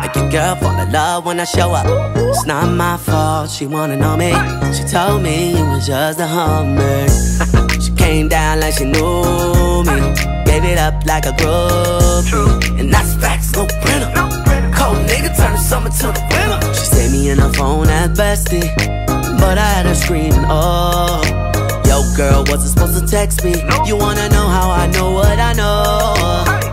Make 0.02 0.14
your 0.14 0.30
girl 0.30 0.56
fall 0.56 0.78
in 0.80 0.92
love 0.92 1.26
when 1.26 1.40
I 1.40 1.44
show 1.44 1.72
up. 1.72 1.86
It's 2.16 2.46
not 2.46 2.68
my 2.68 2.96
fault, 2.96 3.50
she 3.50 3.66
wanna 3.66 3.96
know 3.96 4.16
me. 4.16 4.32
She 4.72 4.84
told 4.84 5.22
me 5.22 5.56
you 5.56 5.64
was 5.64 5.86
just 5.86 6.20
a 6.20 6.26
hummer. 6.26 7.08
she 7.82 7.92
came 7.92 8.28
down 8.28 8.60
like 8.60 8.74
she 8.74 8.84
knew 8.84 9.82
me. 9.84 9.96
Gave 10.44 10.64
it 10.64 10.78
up 10.78 11.04
like 11.06 11.26
a 11.26 11.32
groupie. 11.32 12.78
And 12.80 12.92
that's 12.92 13.14
facts, 13.16 13.52
no 13.52 13.66
printer. 13.66 14.12
Cold 14.76 14.98
nigga 15.08 15.36
turn 15.36 15.52
the 15.52 15.58
summer 15.58 15.90
to 15.90 16.06
the 16.16 16.22
winter. 16.30 16.74
She 16.74 16.84
saved 16.86 17.12
me 17.12 17.30
in 17.30 17.38
her 17.38 17.52
phone 17.52 17.88
at 17.88 18.10
bestie. 18.10 18.68
But 19.40 19.58
I 19.58 19.68
had 19.74 19.86
her 19.86 19.94
screaming, 19.94 20.44
oh. 20.48 21.49
Girl, 22.16 22.44
wasn't 22.48 22.70
supposed 22.72 23.00
to 23.00 23.06
text 23.06 23.44
me. 23.44 23.54
You 23.86 23.96
wanna 23.96 24.28
know 24.28 24.46
how 24.48 24.70
I 24.70 24.86
know 24.88 25.12
what 25.12 25.38
I 25.38 25.52
know? 25.54 26.14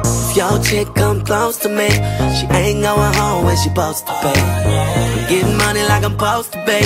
If 0.03 0.35
your 0.35 0.59
chick 0.61 0.93
come 0.95 1.23
close 1.23 1.57
to 1.59 1.69
me, 1.69 1.89
she 2.35 2.45
ain't 2.47 2.81
going 2.83 3.13
home 3.13 3.45
when 3.45 3.55
she 3.57 3.69
supposed 3.69 4.05
to 4.07 4.13
be. 4.23 4.33
I'm 4.39 5.29
getting 5.29 5.57
money 5.57 5.83
like 5.83 6.03
I'm 6.03 6.11
supposed 6.11 6.51
to 6.53 6.63
be. 6.65 6.81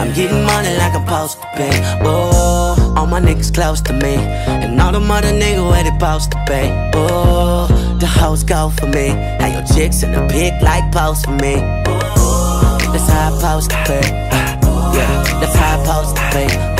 I'm 0.00 0.12
getting 0.14 0.44
money 0.44 0.76
like 0.76 0.94
I'm 0.94 1.04
supposed 1.06 1.40
to 1.40 1.46
pay 1.56 1.74
Oh, 2.04 2.94
all 2.96 3.06
my 3.06 3.20
niggas 3.20 3.52
close 3.52 3.80
to 3.82 3.92
me, 3.92 4.14
and 4.14 4.80
all 4.80 4.92
the 4.92 5.00
mother 5.00 5.32
niggas 5.32 5.68
where 5.70 5.82
they 5.82 5.90
supposed 5.90 6.30
to 6.32 6.38
be. 6.46 6.62
Oh, 6.94 7.66
the 7.98 8.06
hoes 8.06 8.44
go 8.44 8.70
for 8.70 8.86
me. 8.86 9.08
How 9.40 9.46
your 9.46 9.66
chicks 9.74 10.02
in 10.02 10.12
the 10.12 10.26
pic 10.28 10.60
like 10.62 10.90
post 10.92 11.26
for 11.26 11.32
me. 11.32 11.54
That's 12.92 13.08
how 13.08 13.28
I 13.28 13.60
supposed 13.60 13.70
to 13.70 13.76
be. 13.88 14.00
Yeah, 14.96 15.22
that's 15.40 15.56
how 15.56 15.78
I 15.78 15.84
supposed 15.84 16.16
to 16.16 16.76
be. 16.76 16.79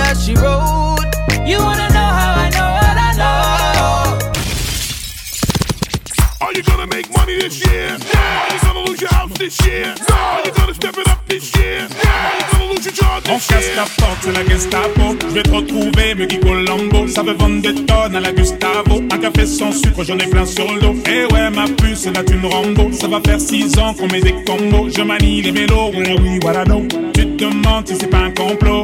this 7.41 7.65
year? 7.65 7.97
Are 8.13 8.53
you 8.53 8.59
gonna 8.61 8.85
lose 8.85 9.01
your 9.01 9.09
house 9.13 9.31
this 9.37 9.59
year? 9.65 9.95
Are 10.11 10.45
you 10.45 10.51
gonna 10.51 10.73
step 10.73 10.95
it 10.97 11.07
up 11.07 11.25
this 11.27 11.55
year? 11.55 11.87
Are 11.89 12.37
you 12.37 12.45
gonna 12.51 12.73
lose 12.73 12.85
your 12.85 12.93
job 12.93 13.23
On 13.29 13.39
casse 13.39 13.73
ta 13.75 13.85
porte, 13.97 14.19
c'est 14.21 14.31
la 14.31 14.45
Gestapo. 14.45 15.15
Je 15.21 15.33
vais 15.33 15.43
te 15.43 15.49
retrouver, 15.49 16.15
mieux 16.15 16.27
Colombo. 16.27 17.07
Ça 17.07 17.23
veut 17.23 17.33
vendre 17.33 17.61
des 17.61 17.73
tonnes 17.85 18.15
à 18.15 18.19
la 18.19 18.31
Gustavo. 18.31 19.01
Un 19.11 19.17
café 19.17 19.45
sans 19.45 19.71
sucre, 19.71 20.03
j'en 20.03 20.19
ai 20.19 20.27
plein 20.27 20.45
sur 20.45 20.71
le 20.71 20.79
dos. 20.79 20.95
Eh 21.07 21.25
ouais, 21.33 21.49
ma 21.49 21.65
puce, 21.65 22.01
c'est 22.01 22.15
la 22.15 22.23
thune 22.23 22.45
Rambo. 22.45 22.91
Ça 22.91 23.07
va 23.07 23.19
faire 23.25 23.39
6 23.39 23.77
ans 23.79 23.93
qu'on 23.93 24.07
met 24.07 24.21
des 24.21 24.35
combos. 24.45 24.89
Je 24.95 25.01
manie 25.01 25.41
les 25.41 25.51
mélos, 25.51 25.91
voilà 25.93 26.13
oui, 26.21 26.39
voilà 26.41 26.63
non. 26.65 26.87
Tu 27.13 27.25
te 27.25 27.43
demandes 27.43 27.87
si 27.87 27.95
c'est 27.95 28.07
pas 28.09 28.19
un 28.19 28.31
complot. 28.31 28.83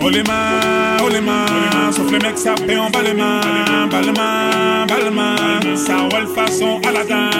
Oh 0.00 0.08
les 0.08 0.22
mains, 0.22 0.96
oh 1.02 1.08
les 1.08 1.20
mains, 1.20 1.90
sauf 1.90 2.10
les 2.12 2.18
mecs 2.18 2.38
fait 2.38 2.78
en 2.78 2.88
bas 2.88 3.02
les 3.02 3.14
mains, 3.14 3.40
bas 3.90 4.00
les 4.00 4.12
mains, 4.12 4.86
bas 4.86 4.94
les 5.02 5.10
mains, 5.10 5.76
ça 5.76 5.96
roule 5.96 6.28
façon 6.34 6.80
Aladdin. 6.86 7.30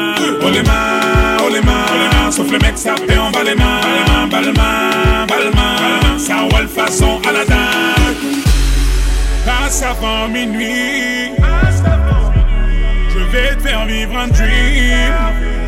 Oh 0.43 0.51
les 0.53 0.63
mains, 0.63 1.37
oh 1.41 1.49
les 1.53 1.61
mains, 1.61 2.31
sauf 2.31 2.51
les 2.51 2.59
mecs 2.59 2.77
ça 2.77 2.95
fait 2.97 3.17
en 3.17 3.31
bas 3.31 3.45
les 3.45 3.55
mains, 3.55 4.27
bas 4.29 4.41
les 4.41 4.53
mains, 4.53 5.27
bas 5.29 5.37
les 5.39 5.51
mains, 5.57 6.19
ça 6.19 6.41
roule 6.51 6.69
façon 6.69 7.21
Aladdin. 7.29 7.55
Passe 9.47 9.83
avant 9.83 10.29
minuit, 10.29 11.31
je 13.11 13.19
vais 13.31 13.55
te 13.55 13.63
faire 13.63 13.87
vivre 13.87 14.17
un 14.19 14.29
dream. 14.29 15.68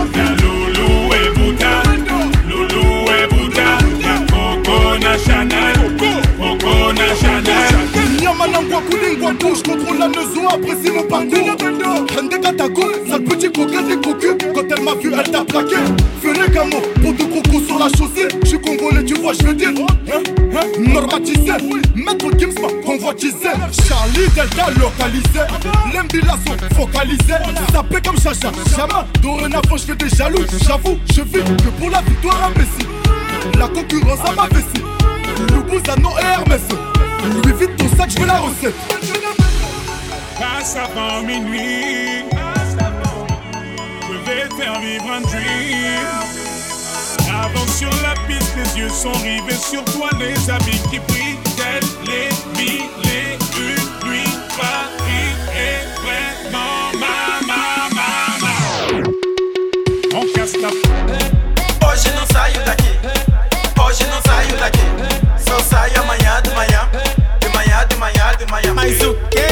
Je 9.39 9.63
contrôle 9.63 9.97
la 9.97 10.09
maison, 10.09 10.47
apprécie 10.49 10.91
mon 10.91 11.03
parcours. 11.03 11.55
Rende 12.15 12.41
Katago, 12.41 12.83
sale 13.07 13.23
petit 13.23 13.49
coquin 13.49 13.81
des 13.81 13.95
cocus. 13.95 14.35
Quand 14.53 14.63
elle 14.69 14.83
m'a 14.83 14.93
vu, 14.95 15.11
elle 15.13 15.31
t'a 15.31 15.45
plaqué. 15.45 15.77
Ferai 16.21 16.49
Gamo, 16.51 16.81
pour 17.01 17.13
de 17.13 17.23
coco 17.23 17.63
sur 17.65 17.79
la 17.79 17.87
chaussée. 17.97 18.27
Je 18.43 18.47
suis 18.49 18.59
congolais, 18.59 19.05
tu 19.05 19.13
vois, 19.15 19.31
je 19.33 19.47
veux 19.47 19.53
dire. 19.53 19.69
Hein, 19.69 20.21
hein, 20.53 20.61
normatisé, 20.79 21.53
maître 21.95 22.25
Gims 22.37 22.61
m'a 22.61 22.67
convoitisé. 22.85 23.49
Charlie 23.87 24.27
Delta 24.35 24.69
localisé. 24.71 25.45
L'embila 25.93 26.37
sont 26.45 26.75
focalisés. 26.75 27.41
Sapé 27.71 28.01
comme 28.03 28.19
Chacha, 28.19 28.51
Chama. 28.75 29.07
Dorénavant, 29.21 29.77
je 29.77 29.83
fais 29.83 29.95
des 29.95 30.09
jaloux. 30.09 30.45
J'avoue, 30.67 30.97
je 31.15 31.21
vis 31.21 31.43
que 31.43 31.69
pour 31.79 31.89
la 31.89 32.01
victoire 32.01 32.49
imbécile. 32.49 33.57
La 33.57 33.67
concurrence 33.69 34.19
à 34.29 34.33
ma 34.33 34.47
vessie. 34.49 34.83
Loubouza, 35.53 35.95
non 36.01 36.11
et 36.19 36.25
Hermès. 36.33 36.61
Louis 37.23 37.53
vite 37.59 37.77
ton 37.77 37.87
sac, 37.95 38.09
je 38.09 38.19
veux 38.19 38.25
la 38.25 38.39
recette. 38.39 39.20
Passe 40.41 40.75
avant 40.75 41.21
minuit. 41.21 42.25
Je 44.07 44.17
vais 44.25 44.49
faire 44.57 44.79
vivre 44.79 45.05
un 45.15 45.21
dream. 45.21 46.07
Avance 47.43 47.77
sur 47.77 47.91
la 48.01 48.15
piste, 48.27 48.55
les 48.55 48.81
yeux 48.81 48.89
sont 48.89 49.11
rivés 49.11 49.53
sur 49.53 49.85
toi, 49.85 50.09
les 50.19 50.49
habits 50.49 50.81
qui 50.89 50.97
brillent, 50.97 51.37
tels 51.55 51.87
les 52.07 52.29
mille 52.59 52.89
et 53.05 53.37
une 53.55 54.09
nuits. 54.09 54.37
Paris 54.57 55.35
est 55.55 55.85
vraiment 56.01 56.91
ma, 56.99 57.17
ma, 57.45 57.63
ma, 57.95 58.11
ma. 58.41 58.53
On 60.17 60.25
casse 60.33 60.57
la 60.57 60.69
Hoje 61.87 62.09
não 62.15 62.25
saio 62.33 62.59
daqui, 62.65 62.91
hoje 63.79 64.05
não 64.07 64.21
saio 64.25 64.57
daqui. 64.57 64.85
Só 65.37 65.59
saio 65.59 65.99
amanhã 66.01 66.41
de 66.41 66.49
manhã, 66.49 66.89
de 67.39 67.49
manhã, 67.49 67.85
de 67.87 67.95
manhã, 67.97 68.35
de 68.39 68.45
manhã. 68.51 68.73
Mas 68.73 69.01
o 69.01 69.13
quê? 69.29 69.50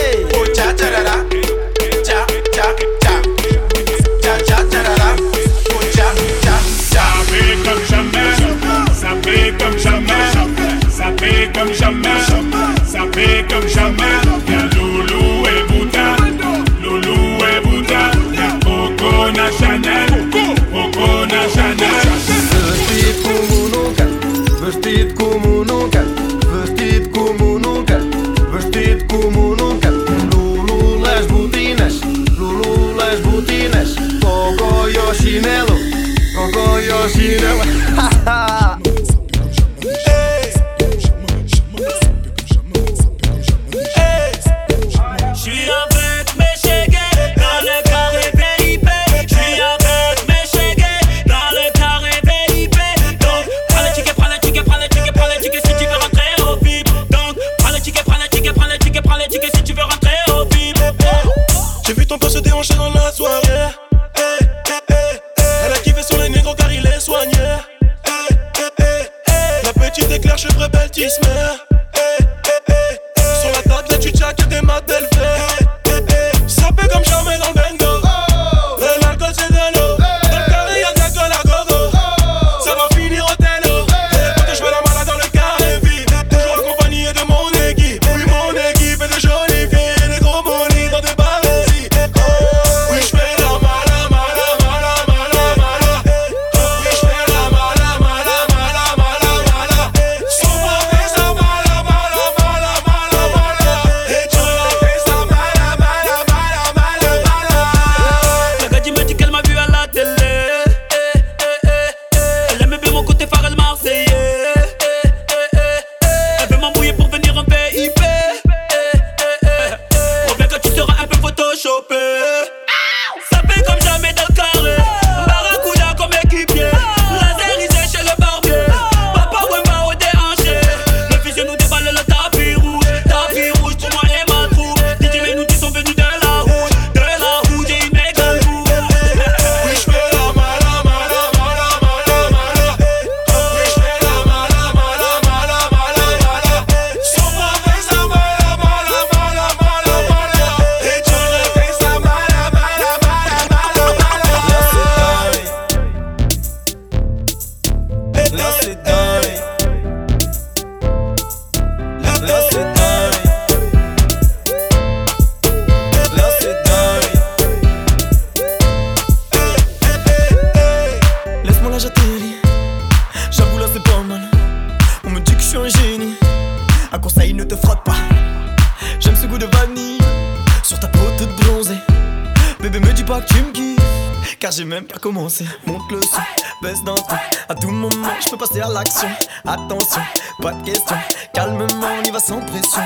danser, 185.30 185.46
monte 185.66 185.92
le 185.92 186.02
son, 186.02 186.22
baisse 186.62 186.84
d'un 186.84 186.96
ton. 186.96 187.16
À 187.48 187.56
tout 187.56 187.70
moment, 187.70 188.10
je 188.24 188.30
peux 188.30 188.38
passer 188.38 188.62
à 188.62 188.68
l'action. 188.68 189.08
Attention, 189.46 190.02
pas 190.42 190.54
de 190.54 190.64
question, 190.64 190.96
calmement, 191.34 191.88
on 192.00 192.04
y 192.04 192.12
va 192.12 192.20
sans 192.20 192.40
pression. 192.42 192.82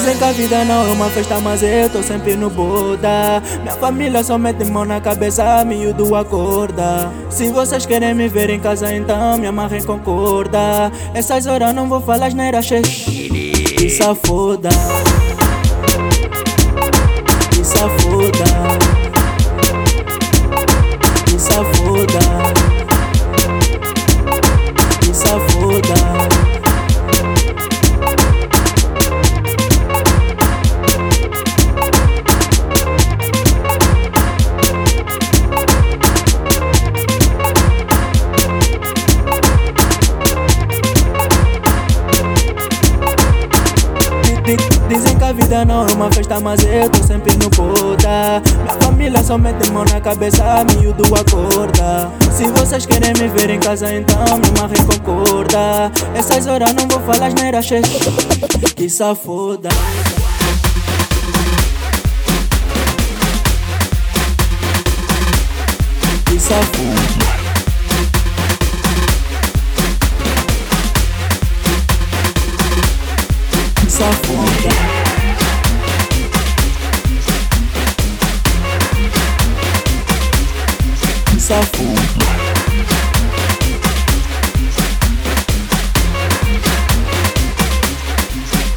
Dizem 0.00 0.16
que 0.16 0.24
a 0.24 0.32
vida 0.32 0.64
não 0.64 0.88
é 0.88 0.92
uma 0.92 1.10
festa, 1.10 1.38
mas 1.40 1.62
eu 1.62 1.90
tô 1.90 2.02
sempre 2.02 2.34
no 2.34 2.48
Buda. 2.48 3.42
Minha 3.60 3.74
família 3.74 4.24
só 4.24 4.38
mete 4.38 4.64
mão 4.64 4.86
na 4.86 4.98
cabeça, 4.98 5.62
miúdo 5.62 6.16
acorda. 6.16 7.12
Se 7.28 7.52
vocês 7.52 7.84
querem 7.84 8.14
me 8.14 8.26
ver 8.26 8.48
em 8.48 8.58
casa, 8.58 8.94
então 8.94 9.36
me 9.36 9.46
amarrem 9.46 9.84
com 9.84 9.98
corda. 9.98 10.90
Essas 11.12 11.46
horas 11.46 11.74
não 11.74 11.86
vou 11.86 12.00
falar 12.00 12.28
asneira, 12.28 12.62
che. 12.62 12.80
isso 12.80 14.02
é 14.02 14.06
safoda. 14.06 14.70
E 17.60 17.62
safoda. 17.62 18.44
É 21.28 21.34
e 21.34 21.38
safoda. 21.38 22.18
É 22.18 22.29
vida 45.50 45.64
não 45.64 45.84
é 45.84 45.92
uma 45.94 46.12
festa, 46.12 46.38
mas 46.38 46.60
eu 46.62 46.88
tô 46.88 47.02
sempre 47.02 47.34
no 47.34 47.50
puta. 47.50 48.40
Minha 48.62 48.74
família 48.80 49.24
só 49.24 49.36
mete 49.36 49.68
mão 49.70 49.84
na 49.84 50.00
cabeça, 50.00 50.64
miúdo 50.64 51.02
acorda. 51.12 52.08
Se 52.30 52.44
vocês 52.52 52.86
querem 52.86 53.12
me 53.14 53.26
ver 53.28 53.50
em 53.50 53.58
casa, 53.58 53.92
então 53.92 54.16
me 54.38 54.60
marrem 54.60 54.80
com. 55.04 55.20
Essas 56.14 56.46
horas 56.46 56.72
não 56.74 56.86
vou 56.86 57.00
falar 57.00 57.26
asneira, 57.26 57.60
che. 57.60 57.82
Que 58.76 58.88
safoda. 58.88 59.70
Que 66.26 66.38
safoda. 66.38 66.89
yourself. 81.50 81.80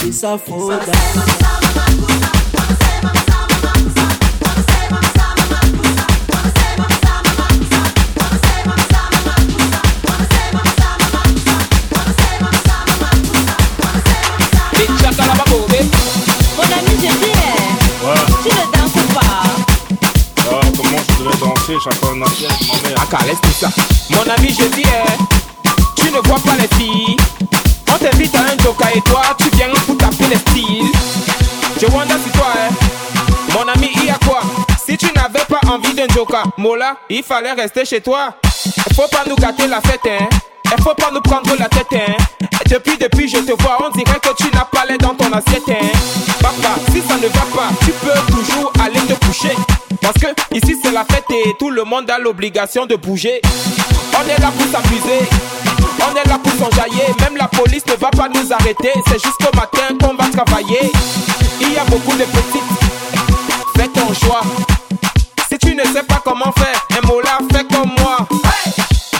It's 0.01 0.23
a 0.23 0.37
fool. 0.37 0.92
il 37.09 37.23
fallait 37.23 37.53
rester 37.53 37.85
chez 37.85 38.01
toi. 38.01 38.35
Faut 38.95 39.07
pas 39.07 39.23
nous 39.27 39.35
gâter 39.35 39.67
la 39.67 39.81
fête, 39.81 40.01
hein. 40.05 40.27
Faut 40.81 40.95
pas 40.95 41.11
nous 41.13 41.21
prendre 41.21 41.55
la 41.57 41.69
tête, 41.69 41.87
hein. 41.93 42.13
Depuis, 42.69 42.97
depuis, 42.97 43.27
je 43.27 43.37
te 43.37 43.61
vois, 43.61 43.77
on 43.85 43.89
dirait 43.89 44.19
que 44.19 44.33
tu 44.37 44.49
n'as 44.55 44.65
pas 44.65 44.85
l'air 44.87 44.97
dans 44.97 45.13
ton 45.13 45.31
assiette, 45.31 45.69
hein. 45.69 45.87
Papa, 46.41 46.75
si 46.91 47.01
ça 47.01 47.15
ne 47.15 47.27
va 47.27 47.45
pas, 47.55 47.69
tu 47.85 47.91
peux 47.91 48.33
toujours 48.33 48.71
aller 48.83 48.99
te 49.01 49.13
coucher. 49.25 49.55
Parce 50.01 50.15
que 50.15 50.27
ici 50.55 50.77
c'est 50.83 50.91
la 50.91 51.05
fête 51.05 51.25
et 51.29 51.53
tout 51.59 51.69
le 51.69 51.83
monde 51.83 52.09
a 52.09 52.17
l'obligation 52.17 52.85
de 52.85 52.95
bouger. 52.95 53.41
On 54.15 54.27
est 54.27 54.41
là 54.41 54.51
pour 54.57 54.67
s'amuser, 54.67 55.27
on 55.99 56.15
est 56.15 56.27
là 56.27 56.37
pour 56.43 56.51
s'enjailler. 56.53 57.05
Même 57.21 57.37
la 57.37 57.47
police 57.47 57.85
ne 57.87 57.93
va 57.93 58.09
pas 58.09 58.27
nous 58.27 58.51
arrêter, 58.51 58.91
c'est 59.07 59.23
jusqu'au 59.23 59.55
matin 59.55 59.95
qu'on 60.01 60.15
va 60.15 60.29
travailler. 60.29 60.91
Il 61.61 61.71
y 61.71 61.77
a 61.77 61.83
beaucoup 61.85 62.17
de 62.17 62.25
petites, 62.25 62.63
fais 63.77 63.87
ton 63.87 64.13
choix 64.13 64.41
tu 65.73 65.79
ne 65.79 65.93
sais 65.93 66.03
pas 66.03 66.21
comment 66.23 66.51
faire, 66.51 66.87
un 66.97 67.07
mot 67.07 67.19
là, 67.21 67.39
fais 67.51 67.63
comme 67.63 67.89
moi. 67.99 68.17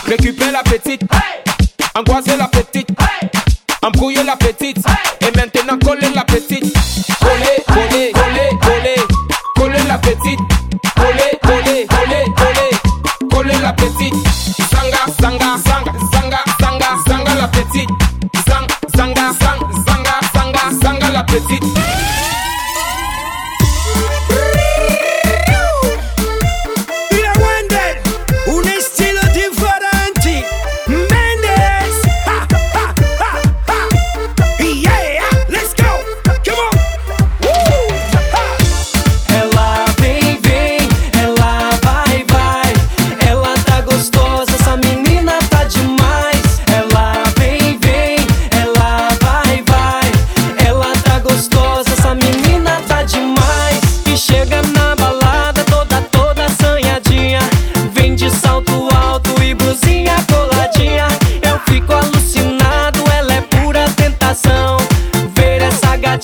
Récupère 0.06 0.52
la 0.52 0.62
petite, 0.62 1.02
hey 1.02 2.38
la 2.38 2.48
petite, 2.48 2.90
hey 2.90 3.28
embrouiller 3.82 4.22
la 4.22 4.36
petite, 4.36 4.78
et 5.20 5.36
maintenant 5.36 5.78
collez 5.84 6.12
la 6.14 6.22
petite. 6.22 6.72
Collez, 7.20 7.64
collez, 7.66 8.12
collez, 8.12 8.50
collez, 8.62 9.02
collez 9.56 9.82
la 9.88 9.98
petite. 9.98 10.38
Collez, 10.94 11.38
collez, 11.42 11.86
collez, 11.86 12.24
collez, 12.36 13.28
collez 13.30 13.58
la 13.60 13.72
petite. 13.72 14.14
Sanga, 14.70 15.12
sanga, 15.20 15.56
sanga, 15.66 15.92
sanga, 16.12 16.44
sanga, 16.60 16.88
sanga 17.08 17.34
la 17.34 17.48
petite. 17.48 17.90
Sang, 18.46 18.66
sanga, 18.96 19.32
sang, 19.40 19.60
sanga, 19.86 20.20
sanga, 20.32 20.70
sanga 20.80 21.10
la 21.10 21.24
petite. 21.24 21.93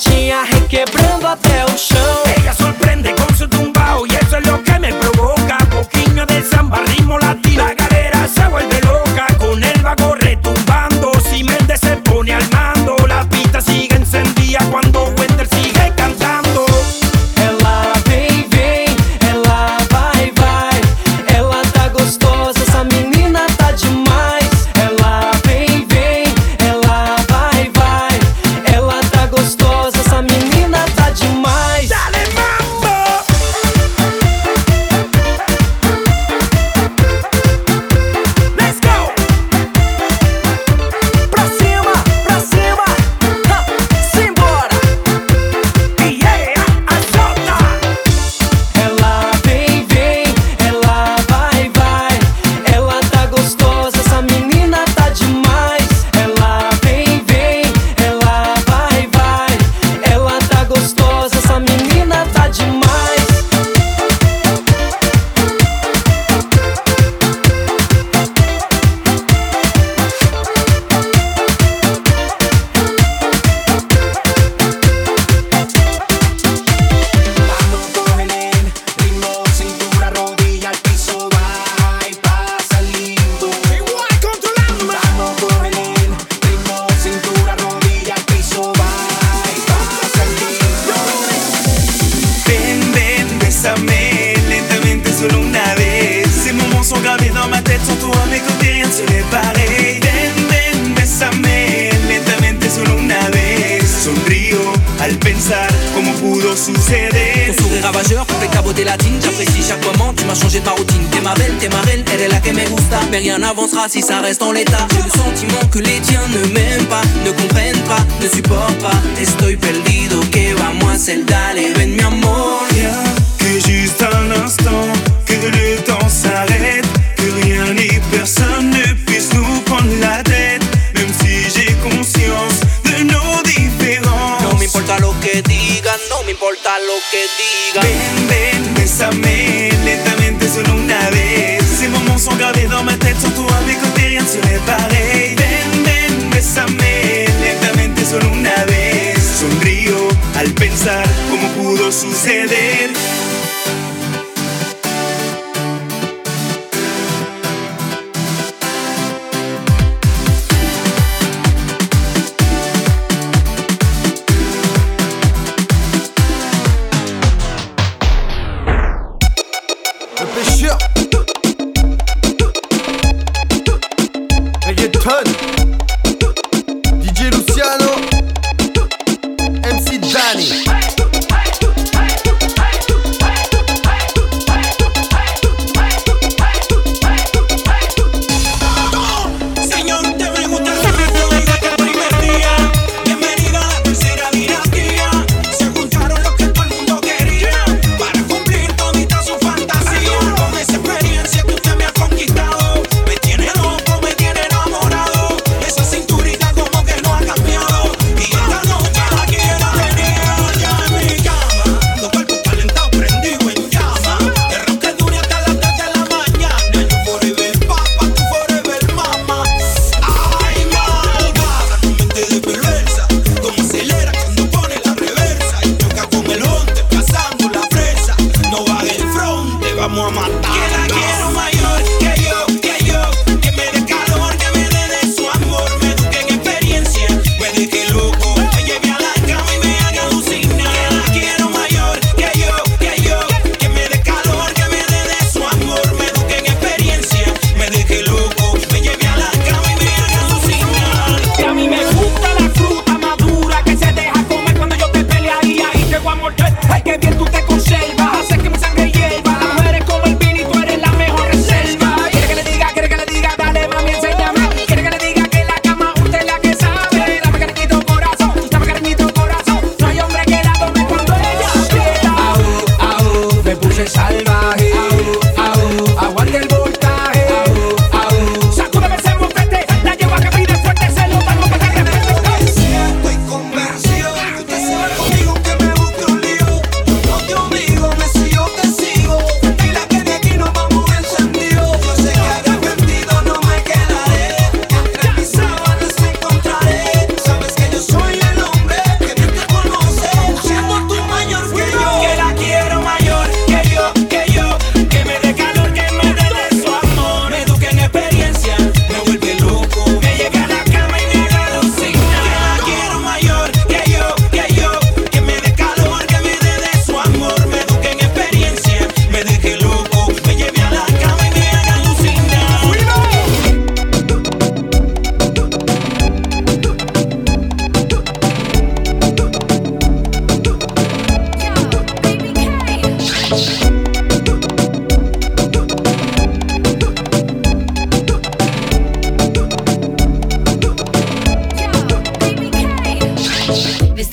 gatinha 0.01 0.40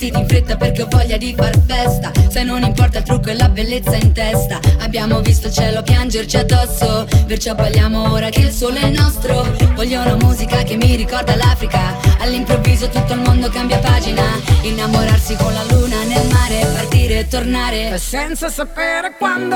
vestiti 0.09 0.19
in 0.19 0.27
fretta 0.27 0.57
perché 0.57 0.81
ho 0.83 0.87
voglia 0.89 1.17
di 1.17 1.33
far 1.35 1.57
festa. 1.65 2.11
Se 2.29 2.43
non 2.43 2.63
importa 2.63 2.99
il 2.99 3.03
trucco 3.03 3.29
e 3.29 3.35
la 3.35 3.49
bellezza 3.49 3.95
in 3.95 4.11
testa. 4.11 4.59
Abbiamo 4.79 5.21
visto 5.21 5.47
il 5.47 5.53
cielo 5.53 5.81
piangerci 5.81 6.37
addosso. 6.37 7.07
Perciò 7.25 7.55
balliamo 7.55 8.11
ora 8.11 8.29
che 8.29 8.41
il 8.41 8.51
sole 8.51 8.79
è 8.79 8.89
nostro. 8.89 9.45
Voglio 9.75 10.01
una 10.01 10.15
musica 10.15 10.63
che 10.63 10.75
mi 10.75 10.95
ricorda 10.95 11.35
l'Africa. 11.35 11.97
All'improvviso 12.19 12.89
tutto 12.89 13.13
il 13.13 13.19
mondo 13.19 13.49
cambia 13.49 13.79
pagina. 13.79 14.23
Innamorarsi 14.61 15.35
con 15.35 15.53
la 15.53 15.63
luna 15.69 16.03
nel 16.03 16.27
mare 16.27 16.65
Partire 16.73 17.19
e 17.19 17.27
tornare. 17.27 17.97
Senza 17.97 18.49
sapere 18.49 19.13
quando 19.17 19.55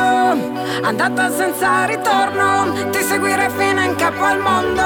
Andata 0.82 1.32
senza 1.36 1.86
ritorno 1.86 2.89
Ti 2.89 2.99
seguirei 3.01 3.49
fino 3.58 3.84
in 3.84 3.95
capo 3.95 4.24
al 4.24 4.39
mondo. 4.39 4.82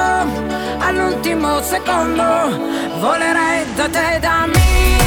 All'ultimo 0.78 1.62
secondo 1.62 2.22
Volerei 2.98 3.64
da 3.74 3.88
te 3.88 4.18
da 4.20 4.46
Milano 4.46 4.58
fino 4.68 4.97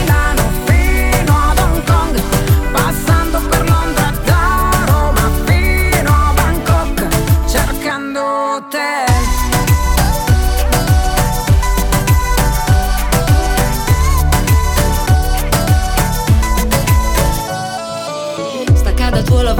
Hotel 8.61 9.30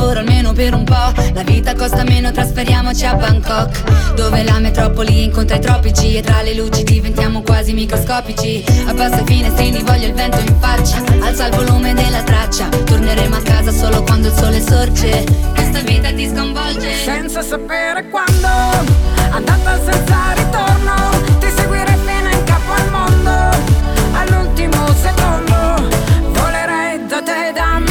lavoro 0.01 0.19
almeno 0.19 0.51
per 0.53 0.73
un 0.73 0.83
po' 0.83 1.13
La 1.33 1.43
vita 1.43 1.75
costa 1.75 2.03
meno, 2.03 2.31
trasferiamoci 2.31 3.05
a 3.05 3.13
Bangkok 3.13 4.13
Dove 4.15 4.43
la 4.43 4.57
metropoli 4.57 5.23
incontra 5.23 5.57
i 5.57 5.59
tropici 5.59 6.15
E 6.15 6.21
tra 6.21 6.41
le 6.41 6.55
luci 6.55 6.83
diventiamo 6.83 7.41
quasi 7.41 7.73
microscopici. 7.73 8.63
Abbassa 8.87 9.21
i 9.21 9.25
finestrini, 9.25 9.83
voglio 9.83 10.07
il 10.07 10.13
vento 10.13 10.39
in 10.39 10.55
faccia 10.59 11.03
Alza 11.21 11.45
il 11.47 11.55
volume 11.55 11.93
della 11.93 12.23
traccia 12.23 12.67
Torneremo 12.67 13.35
a 13.35 13.41
casa 13.41 13.71
solo 13.71 14.01
quando 14.01 14.29
il 14.29 14.33
sole 14.33 14.59
sorge. 14.61 15.23
Questa 15.53 15.79
vita 15.81 16.11
ti 16.11 16.27
sconvolge. 16.27 16.95
Senza 17.03 17.43
sapere 17.43 18.09
quando 18.09 18.47
Andata 19.29 19.79
senza 19.83 20.33
ritorno 20.33 21.37
Ti 21.39 21.47
seguirei 21.55 21.97
fino 22.05 22.29
in 22.29 22.43
capo 22.45 22.71
al 22.73 22.89
mondo. 22.89 23.29
All'ultimo 24.13 24.87
secondo 24.99 25.89
Volerei 26.31 27.05
da 27.05 27.21
te 27.21 27.51
da 27.53 27.79
Milano 27.79 27.90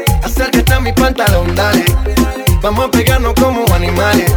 Acércate 0.23 0.73
a 0.73 0.79
mi 0.79 0.93
pantalón, 0.93 1.55
dale. 1.55 1.85
Vamos 2.61 2.85
a 2.85 2.91
pegarnos 2.91 3.33
como 3.33 3.65
animales. 3.73 4.31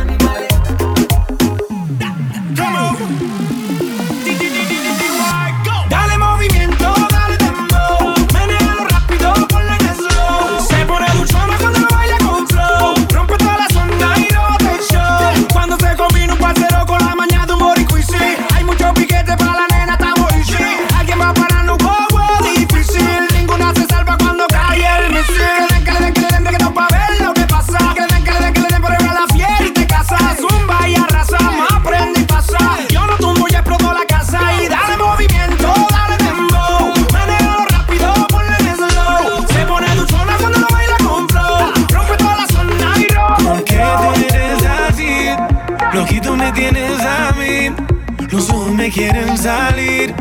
quieren 48.95 49.37
salir. 49.37 50.15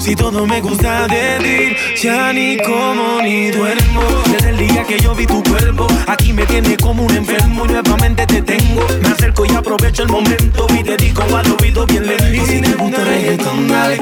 Si 0.00 0.16
todo 0.16 0.46
me 0.46 0.60
gusta 0.60 1.06
de 1.06 1.38
ti, 1.38 1.96
ya 2.02 2.32
ni 2.32 2.56
como 2.58 3.20
ni 3.22 3.50
duermo. 3.50 4.02
Desde 4.32 4.50
el 4.50 4.56
día 4.56 4.84
que 4.84 4.98
yo 4.98 5.14
vi 5.14 5.26
tu 5.26 5.42
cuerpo, 5.42 5.86
aquí 6.06 6.32
me 6.32 6.44
tienes 6.46 6.78
como 6.78 7.04
un 7.04 7.14
enfermo 7.14 7.64
y 7.66 7.68
nuevamente 7.68 8.26
te 8.26 8.42
tengo. 8.42 8.86
Me 9.02 9.08
acerco 9.08 9.44
y 9.44 9.54
aprovecho 9.54 10.02
el 10.02 10.08
momento 10.08 10.66
y 10.70 10.82
te 10.82 10.96
digo 10.96 11.22
al 11.22 11.52
oído 11.60 11.86
bien 11.86 12.06
lento. 12.06 12.46
Si 12.46 12.60
te 12.60 12.72
gusta 12.74 13.02
el 13.02 13.06
reggaetón, 13.06 13.68
dale. 13.68 14.00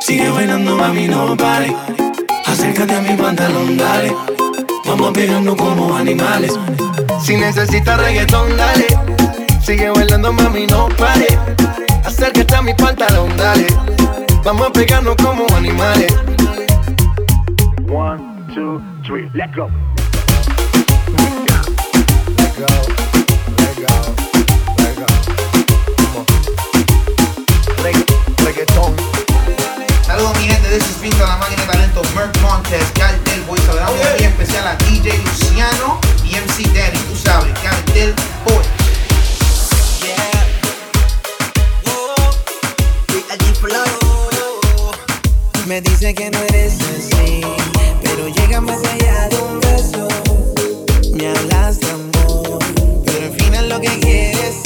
Sigue 0.00 0.28
bailando, 0.30 0.76
mami, 0.76 1.08
no 1.08 1.36
pare. 1.36 1.74
Acércate 2.46 2.94
a 2.94 3.00
mi 3.00 3.16
pantalón, 3.16 3.76
dale. 3.76 4.14
Vamos 4.84 5.12
pegando 5.12 5.56
como 5.56 5.96
animales. 5.96 6.58
Si 7.22 7.36
necesitas 7.36 7.98
reggaetón, 7.98 8.56
dale. 8.56 8.86
Sigue 9.64 9.88
bailando, 9.90 10.32
mami, 10.32 10.66
no 10.66 10.88
pare 10.88 11.38
acércate 12.24 12.54
a 12.54 12.62
mi 12.62 12.72
pantalón, 12.74 13.36
dale. 13.36 13.66
Vamos 14.44 14.68
a 14.68 14.72
pegarnos 14.72 15.14
como 15.16 15.46
animales. 15.54 16.10
One, 17.86 18.18
two, 18.54 18.80
three, 19.04 19.28
let 19.34 19.54
go. 19.54 19.68
Let 21.12 21.44
go, 21.44 21.60
let 22.38 22.56
go, 22.56 22.66
let 24.78 24.96
go. 24.96 25.06
Regga, 27.82 28.04
reggaetón. 28.44 28.96
Saludos 30.06 30.38
mi 30.38 30.44
gente, 30.44 30.68
this 30.70 30.88
is 30.88 31.00
Vinca, 31.02 31.26
la 31.26 31.36
máquina 31.36 31.62
de 31.62 31.72
talento, 31.72 32.02
Merc 32.16 32.40
Montes, 32.40 32.90
Cartel, 32.94 33.42
Boy, 33.46 33.58
saludamos 33.66 33.96
muy 33.96 34.24
especial 34.24 34.66
a 34.66 34.76
DJ 34.76 35.18
Luciano 35.18 36.00
y 36.24 36.36
MC 36.36 36.72
Danny, 36.72 36.98
tú 37.06 37.16
sabes, 37.16 37.52
Cartel 37.60 38.14
Boy. 38.46 38.73
Me 45.66 45.80
dice 45.80 46.12
que 46.12 46.30
no 46.30 46.38
eres 46.40 46.74
así, 46.74 47.40
pero 48.02 48.28
llega 48.28 48.60
más 48.60 48.80
allá 48.84 49.28
de 49.30 49.36
un 49.36 49.60
beso. 49.60 50.08
Me 51.14 51.26
hablas 51.28 51.80
de 51.80 51.90
amor, 51.90 52.58
pero 53.06 53.26
al 53.26 53.32
final 53.32 53.68
lo 53.70 53.80
que 53.80 53.98
quieres 53.98 54.63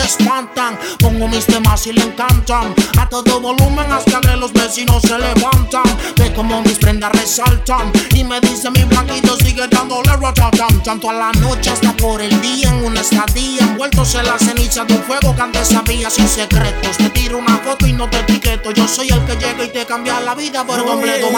se. 0.00 0.78
Pongo 0.98 1.28
mis 1.28 1.46
temas 1.46 1.86
y 1.86 1.92
le 1.92 2.02
encantan. 2.02 2.74
A 2.98 3.08
todo 3.08 3.40
volumen 3.40 3.90
hasta 3.92 4.20
que 4.20 4.36
los 4.36 4.52
vecinos 4.52 5.02
se 5.02 5.18
levantan. 5.18 5.82
Ve 6.16 6.32
como 6.34 6.62
mis 6.62 6.78
prendas 6.78 7.12
resaltan. 7.12 7.92
Y 8.14 8.24
me 8.24 8.40
dice 8.40 8.70
mi 8.70 8.84
blanquito 8.84 9.36
sigue 9.36 9.66
dándole 9.68 10.16
ratatán. 10.16 10.82
Tanto 10.82 11.10
a 11.10 11.12
la 11.12 11.32
noche 11.32 11.70
hasta 11.70 11.92
por 11.96 12.20
el 12.20 12.40
día 12.40 12.68
en 12.68 12.84
una 12.84 13.00
estadía. 13.00 13.60
Envueltos 13.60 14.14
en 14.14 14.26
la 14.26 14.38
ceniza 14.38 14.84
de 14.84 14.94
un 14.94 15.02
fuego 15.02 15.34
que 15.34 15.42
antes 15.42 15.68
sabía 15.68 16.10
sin 16.10 16.28
secretos. 16.28 16.96
Te 16.96 17.10
tiro 17.10 17.38
una 17.38 17.58
foto 17.58 17.86
y 17.86 17.92
no 17.92 18.08
te 18.08 18.20
etiqueto. 18.20 18.72
Yo 18.72 18.86
soy 18.88 19.08
el 19.08 19.24
que 19.24 19.36
llega 19.36 19.64
y 19.64 19.68
te 19.68 19.86
cambia 19.86 20.20
la 20.20 20.34
vida 20.34 20.66
por 20.66 20.84
completo. 20.84 21.28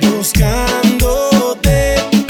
Buscándote 0.00 2.27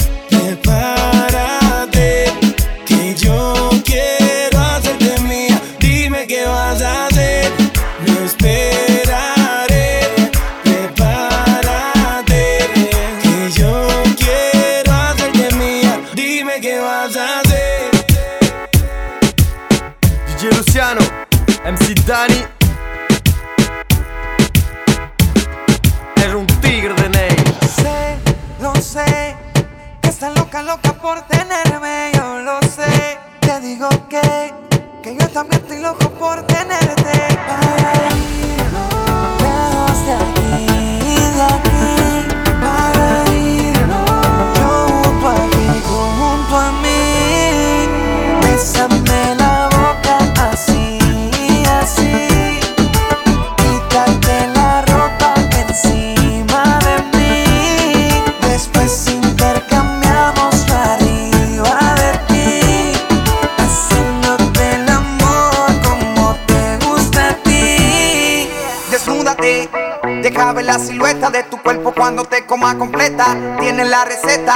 quererme, 31.63 32.11
yo 32.15 32.39
lo 32.39 32.61
sé. 32.61 33.17
Te 33.39 33.59
digo 33.61 33.89
que, 34.07 34.53
que 35.01 35.15
yo 35.15 35.27
también 35.29 35.61
estoy 35.61 35.79
loco 35.79 36.09
por 36.11 36.41
tenerte. 36.43 37.35
Para 37.47 38.09
mí, 38.15 38.57
lejos 39.41 40.05
de 40.05 40.13
aquí. 40.13 40.38
la 70.63 70.79
silueta 70.79 71.29
de 71.29 71.43
tu 71.43 71.61
cuerpo 71.61 71.93
cuando 71.93 72.25
te 72.25 72.45
coma 72.45 72.77
completa. 72.77 73.35
Tienes 73.59 73.89
la 73.89 74.05
receta. 74.05 74.55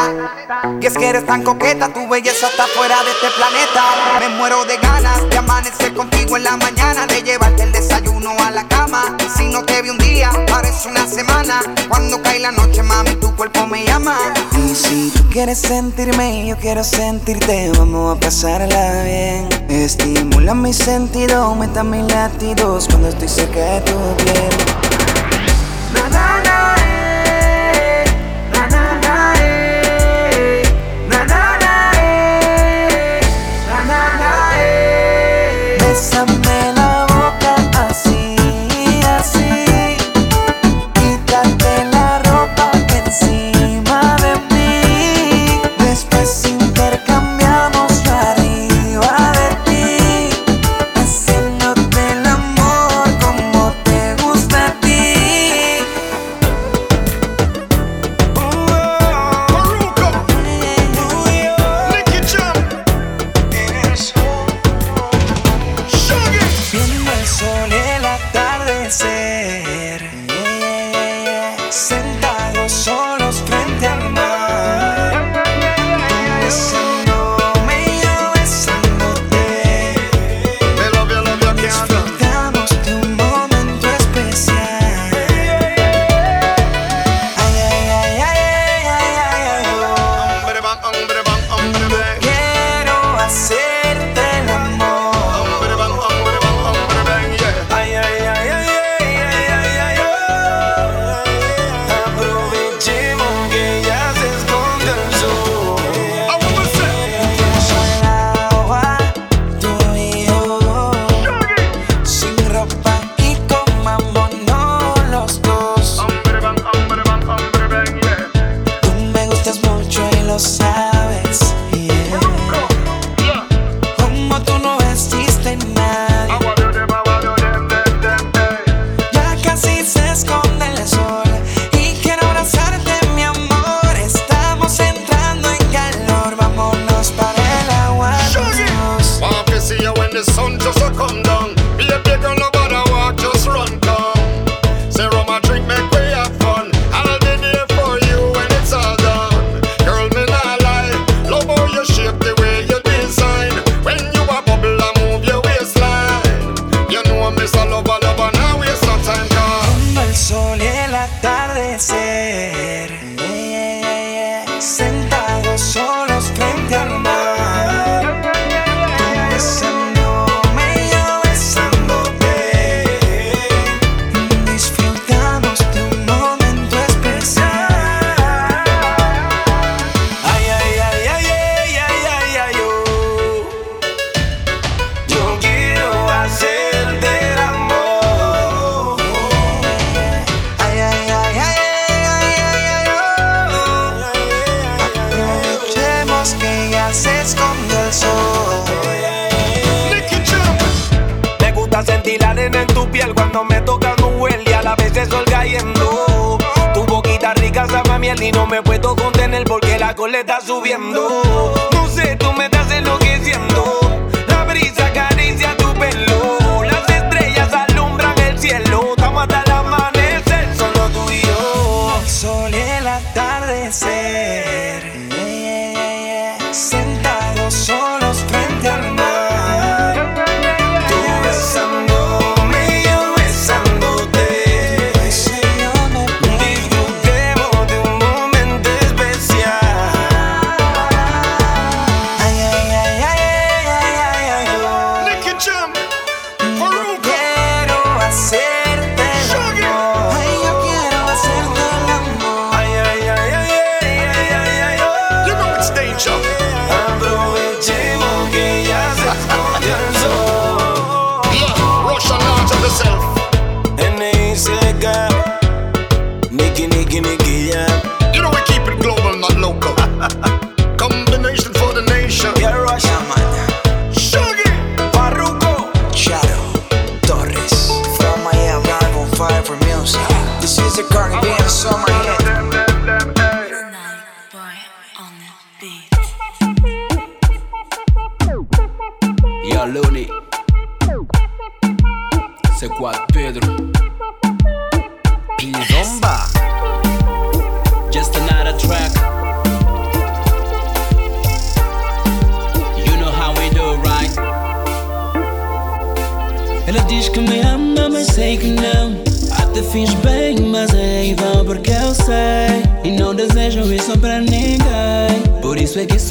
Y 0.81 0.85
es 0.85 0.93
que 0.93 1.07
eres 1.07 1.25
tan 1.25 1.43
coqueta, 1.43 1.89
tu 1.89 2.07
belleza 2.07 2.47
está 2.47 2.65
fuera 2.67 2.95
de 3.03 3.11
este 3.11 3.27
planeta. 3.37 4.19
Me 4.19 4.29
muero 4.37 4.65
de 4.65 4.77
ganas 4.77 5.29
de 5.29 5.37
amanecer 5.37 5.93
contigo 5.93 6.37
en 6.37 6.43
la 6.43 6.57
mañana, 6.57 7.07
de 7.07 7.21
llevarte 7.21 7.63
el 7.63 7.71
desayuno 7.71 8.31
a 8.43 8.51
la 8.51 8.67
cama. 8.67 9.15
Si 9.35 9.47
no 9.49 9.63
te 9.63 9.81
vi 9.81 9.89
un 9.89 9.97
día, 9.97 10.31
parece 10.47 10.89
una 10.89 11.07
semana. 11.07 11.61
Cuando 11.87 12.21
cae 12.21 12.39
la 12.39 12.51
noche, 12.51 12.83
mami, 12.83 13.15
tu 13.15 13.35
cuerpo 13.35 13.65
me 13.67 13.85
llama. 13.85 14.17
Y 14.57 14.75
si 14.75 15.11
tú 15.15 15.29
quieres 15.29 15.59
sentirme, 15.59 16.45
yo 16.47 16.57
quiero 16.57 16.83
sentirte. 16.83 17.71
Vamos 17.77 18.17
a 18.17 18.19
pasarla 18.19 19.03
bien. 19.03 19.49
Estimula 19.69 20.53
mis 20.53 20.77
sentidos, 20.77 21.55
meta 21.57 21.83
mis 21.83 22.03
latidos 22.11 22.87
cuando 22.87 23.09
estoy 23.09 23.29
cerca 23.29 23.59
de 23.59 23.81
tu 23.81 23.93
piel. 24.17 24.92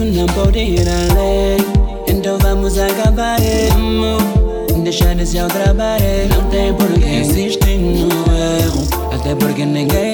Ir 0.01 0.89
além. 0.89 1.59
Então 2.09 2.39
vamos 2.39 2.79
acabar, 2.79 3.37
amor. 3.75 4.23
Deixar 4.83 5.21
esse 5.21 5.39
ao 5.39 5.49
trabalho. 5.49 6.03
Não 6.31 6.49
tem 6.49 6.73
por 6.73 6.91
que 6.99 7.21
insistir 7.21 7.79
no 7.79 8.09
erro. 8.09 8.89
Até 9.13 9.35
porque 9.35 9.67
ninguém 9.67 10.12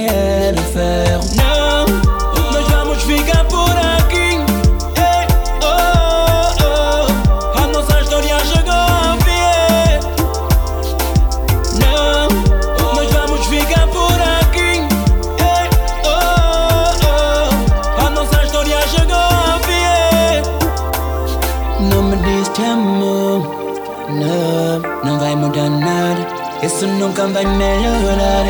vai 27.39 27.47
melhorar. 27.57 28.45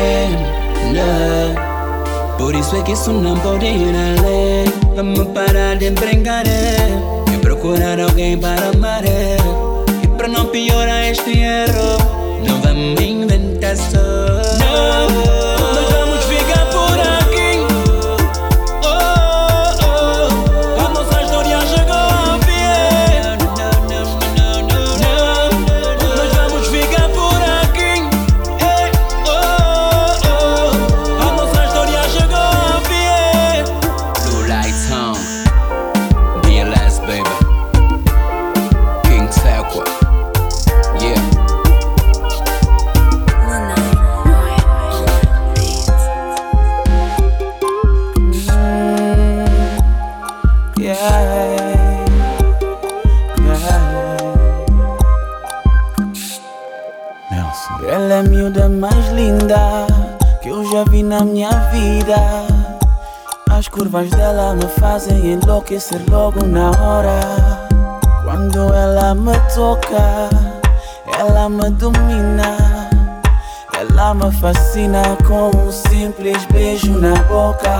Não. 0.93 2.37
Por 2.37 2.55
isso 2.55 2.75
é 2.75 2.81
que 2.81 2.93
isso 2.93 3.11
não 3.11 3.37
pode 3.39 3.65
ir 3.65 3.93
além. 3.95 4.73
Vamos 4.95 5.27
parar 5.27 5.75
de 5.77 5.91
brincar 5.91 6.43
e 6.47 7.37
procurar 7.37 7.99
alguém 7.99 8.37
para 8.37 8.69
amar. 8.69 9.03
E 9.05 10.07
para 10.17 10.27
não 10.27 10.47
piorar 10.47 11.03
este 11.05 11.39
erro, 11.39 11.97
não 12.47 12.59
vamos 12.61 13.01
inventar 13.01 13.77
só. 13.77 15.08
Fazem 64.99 65.31
enlouquecer 65.31 66.01
logo 66.11 66.45
na 66.45 66.71
hora. 66.71 67.21
Quando 68.25 68.73
ela 68.73 69.15
me 69.15 69.31
toca, 69.55 70.29
ela 71.17 71.47
me 71.47 71.69
domina. 71.69 72.89
Ela 73.79 74.13
me 74.13 74.29
fascina 74.29 75.01
com 75.25 75.55
um 75.55 75.71
simples 75.71 76.43
beijo 76.47 76.91
na 76.99 77.13
boca. 77.23 77.79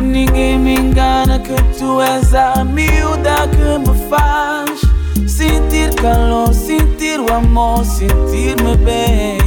Ninguém 0.00 0.56
me 0.56 0.76
engana 0.76 1.40
que 1.40 1.56
tu 1.76 2.00
és 2.00 2.32
a 2.32 2.64
miúda 2.64 3.48
que 3.48 3.90
me 3.90 4.08
faz 4.08 4.80
sentir 5.28 5.92
calor, 5.96 6.54
sentir 6.54 7.18
o 7.18 7.32
amor, 7.32 7.84
sentir-me 7.84 8.76
bem. 8.76 9.38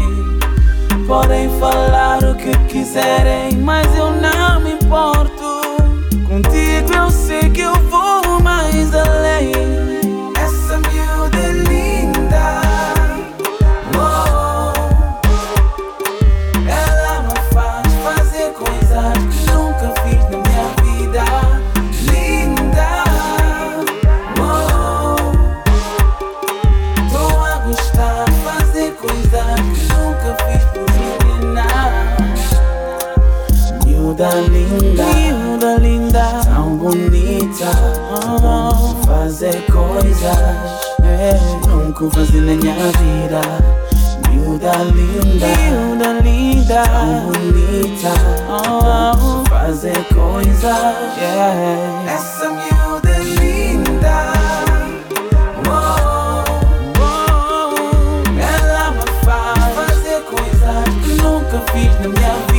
Podem 1.07 1.49
falar 1.61 2.21
o 2.25 2.35
que 2.35 2.51
quiserem, 2.67 3.55
mas 3.57 3.87
eu 3.95 4.11
não 4.11 4.59
me 4.59 4.73
importo. 4.73 5.42
Eu 6.91 7.09
sei 7.11 7.49
que 7.49 7.61
eu 7.61 7.73
vou 7.89 8.39
mais 8.41 8.93
além. 8.93 9.51
Essa 10.37 10.77
miúda 10.77 11.37
é 11.37 11.51
linda. 11.51 12.61
Oh. 13.95 14.73
Ela 16.67 17.21
me 17.23 17.35
faz 17.53 17.87
fazer 18.03 18.49
coisas 18.53 19.13
que 19.29 19.39
nunca 19.51 19.87
fiz 20.01 20.21
na 20.29 20.37
minha 20.37 20.67
vida. 20.83 21.25
Linda, 22.11 22.91
oh, 24.39 25.15
tô 27.11 27.25
a 27.43 27.55
gostar 27.65 28.25
de 28.25 28.35
fazer 28.43 28.89
coisas 28.95 29.55
que 29.73 29.83
nunca 29.93 30.29
fiz 30.45 30.63
por 30.73 30.89
não. 31.45 31.91
Miúda 33.85 34.29
linda, 34.49 35.02
é, 41.03 41.39
nunca 41.67 42.09
fazer 42.11 42.41
na 42.41 42.53
minha 42.53 42.73
vida. 42.73 43.41
Miúda 44.29 44.71
linda, 44.77 45.47
miúda 45.47 46.21
linda, 46.21 46.83
tão 46.83 47.31
bonita. 47.31 48.13
Oh, 48.49 49.43
fazer 49.49 50.03
coisas, 50.13 51.17
yeah. 51.17 52.13
Essa 52.13 52.49
miúda 52.49 53.09
é 53.09 53.19
linda. 53.19 54.33
Oh, 55.67 56.43
oh, 56.99 57.73
ela 58.39 58.91
me 58.91 59.25
faz 59.25 59.75
fazer 59.75 60.21
coisas 60.21 60.83
que 61.03 61.21
nunca 61.21 61.59
fiz 61.71 61.93
na 61.99 62.07
minha 62.07 62.33
vida. 62.47 62.52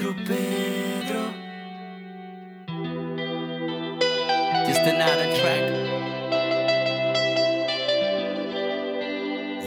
otro 0.00 0.14
Pedro. 0.24 1.34
Just 4.66 4.80
another 4.80 5.28
track. 5.36 5.64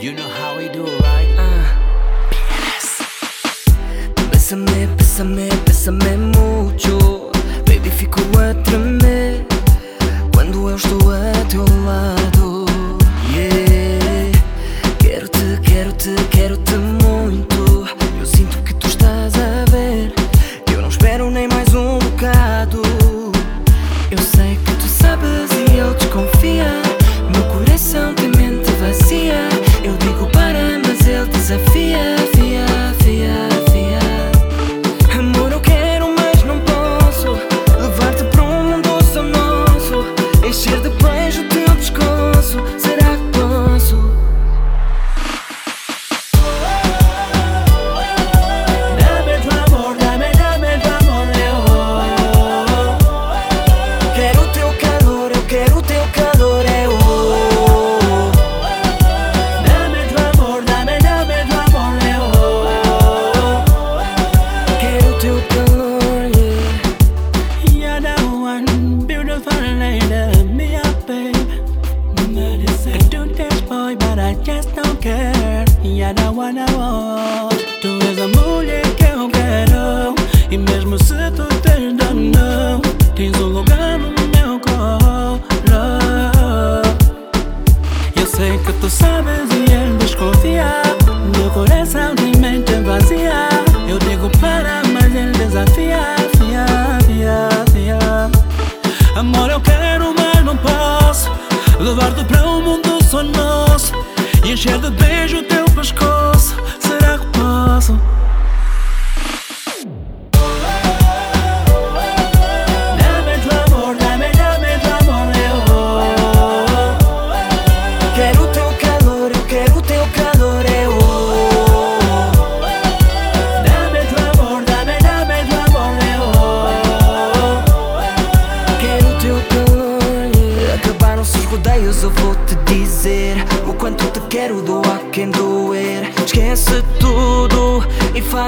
You 0.01 0.13
know 0.13 0.27
how 0.27 0.57
we 0.57 0.69
do, 0.69 0.85
right? 0.85 1.29
Uh, 1.37 1.65
PNS. 2.31 3.03
Tú 4.15 4.23
bésame, 4.31 4.87
bésame, 4.97 5.49
bésame 5.65 6.17
mucho. 6.17 7.31
Baby, 7.65 7.89
fico 7.91 8.21
a 8.39 8.53
tremer 8.63 9.45
quando 10.33 10.69
eu 10.69 10.75
estou 10.75 11.11
a 11.11 11.31
teu 11.47 11.65
lado. 11.85 12.65
Yeah, 13.31 14.31
quero 14.99 15.27
te, 15.27 15.59
quero 15.63 15.93
te, 15.93 16.15
quero 16.31 16.57
te 16.57 16.82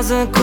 doesn't 0.07 0.34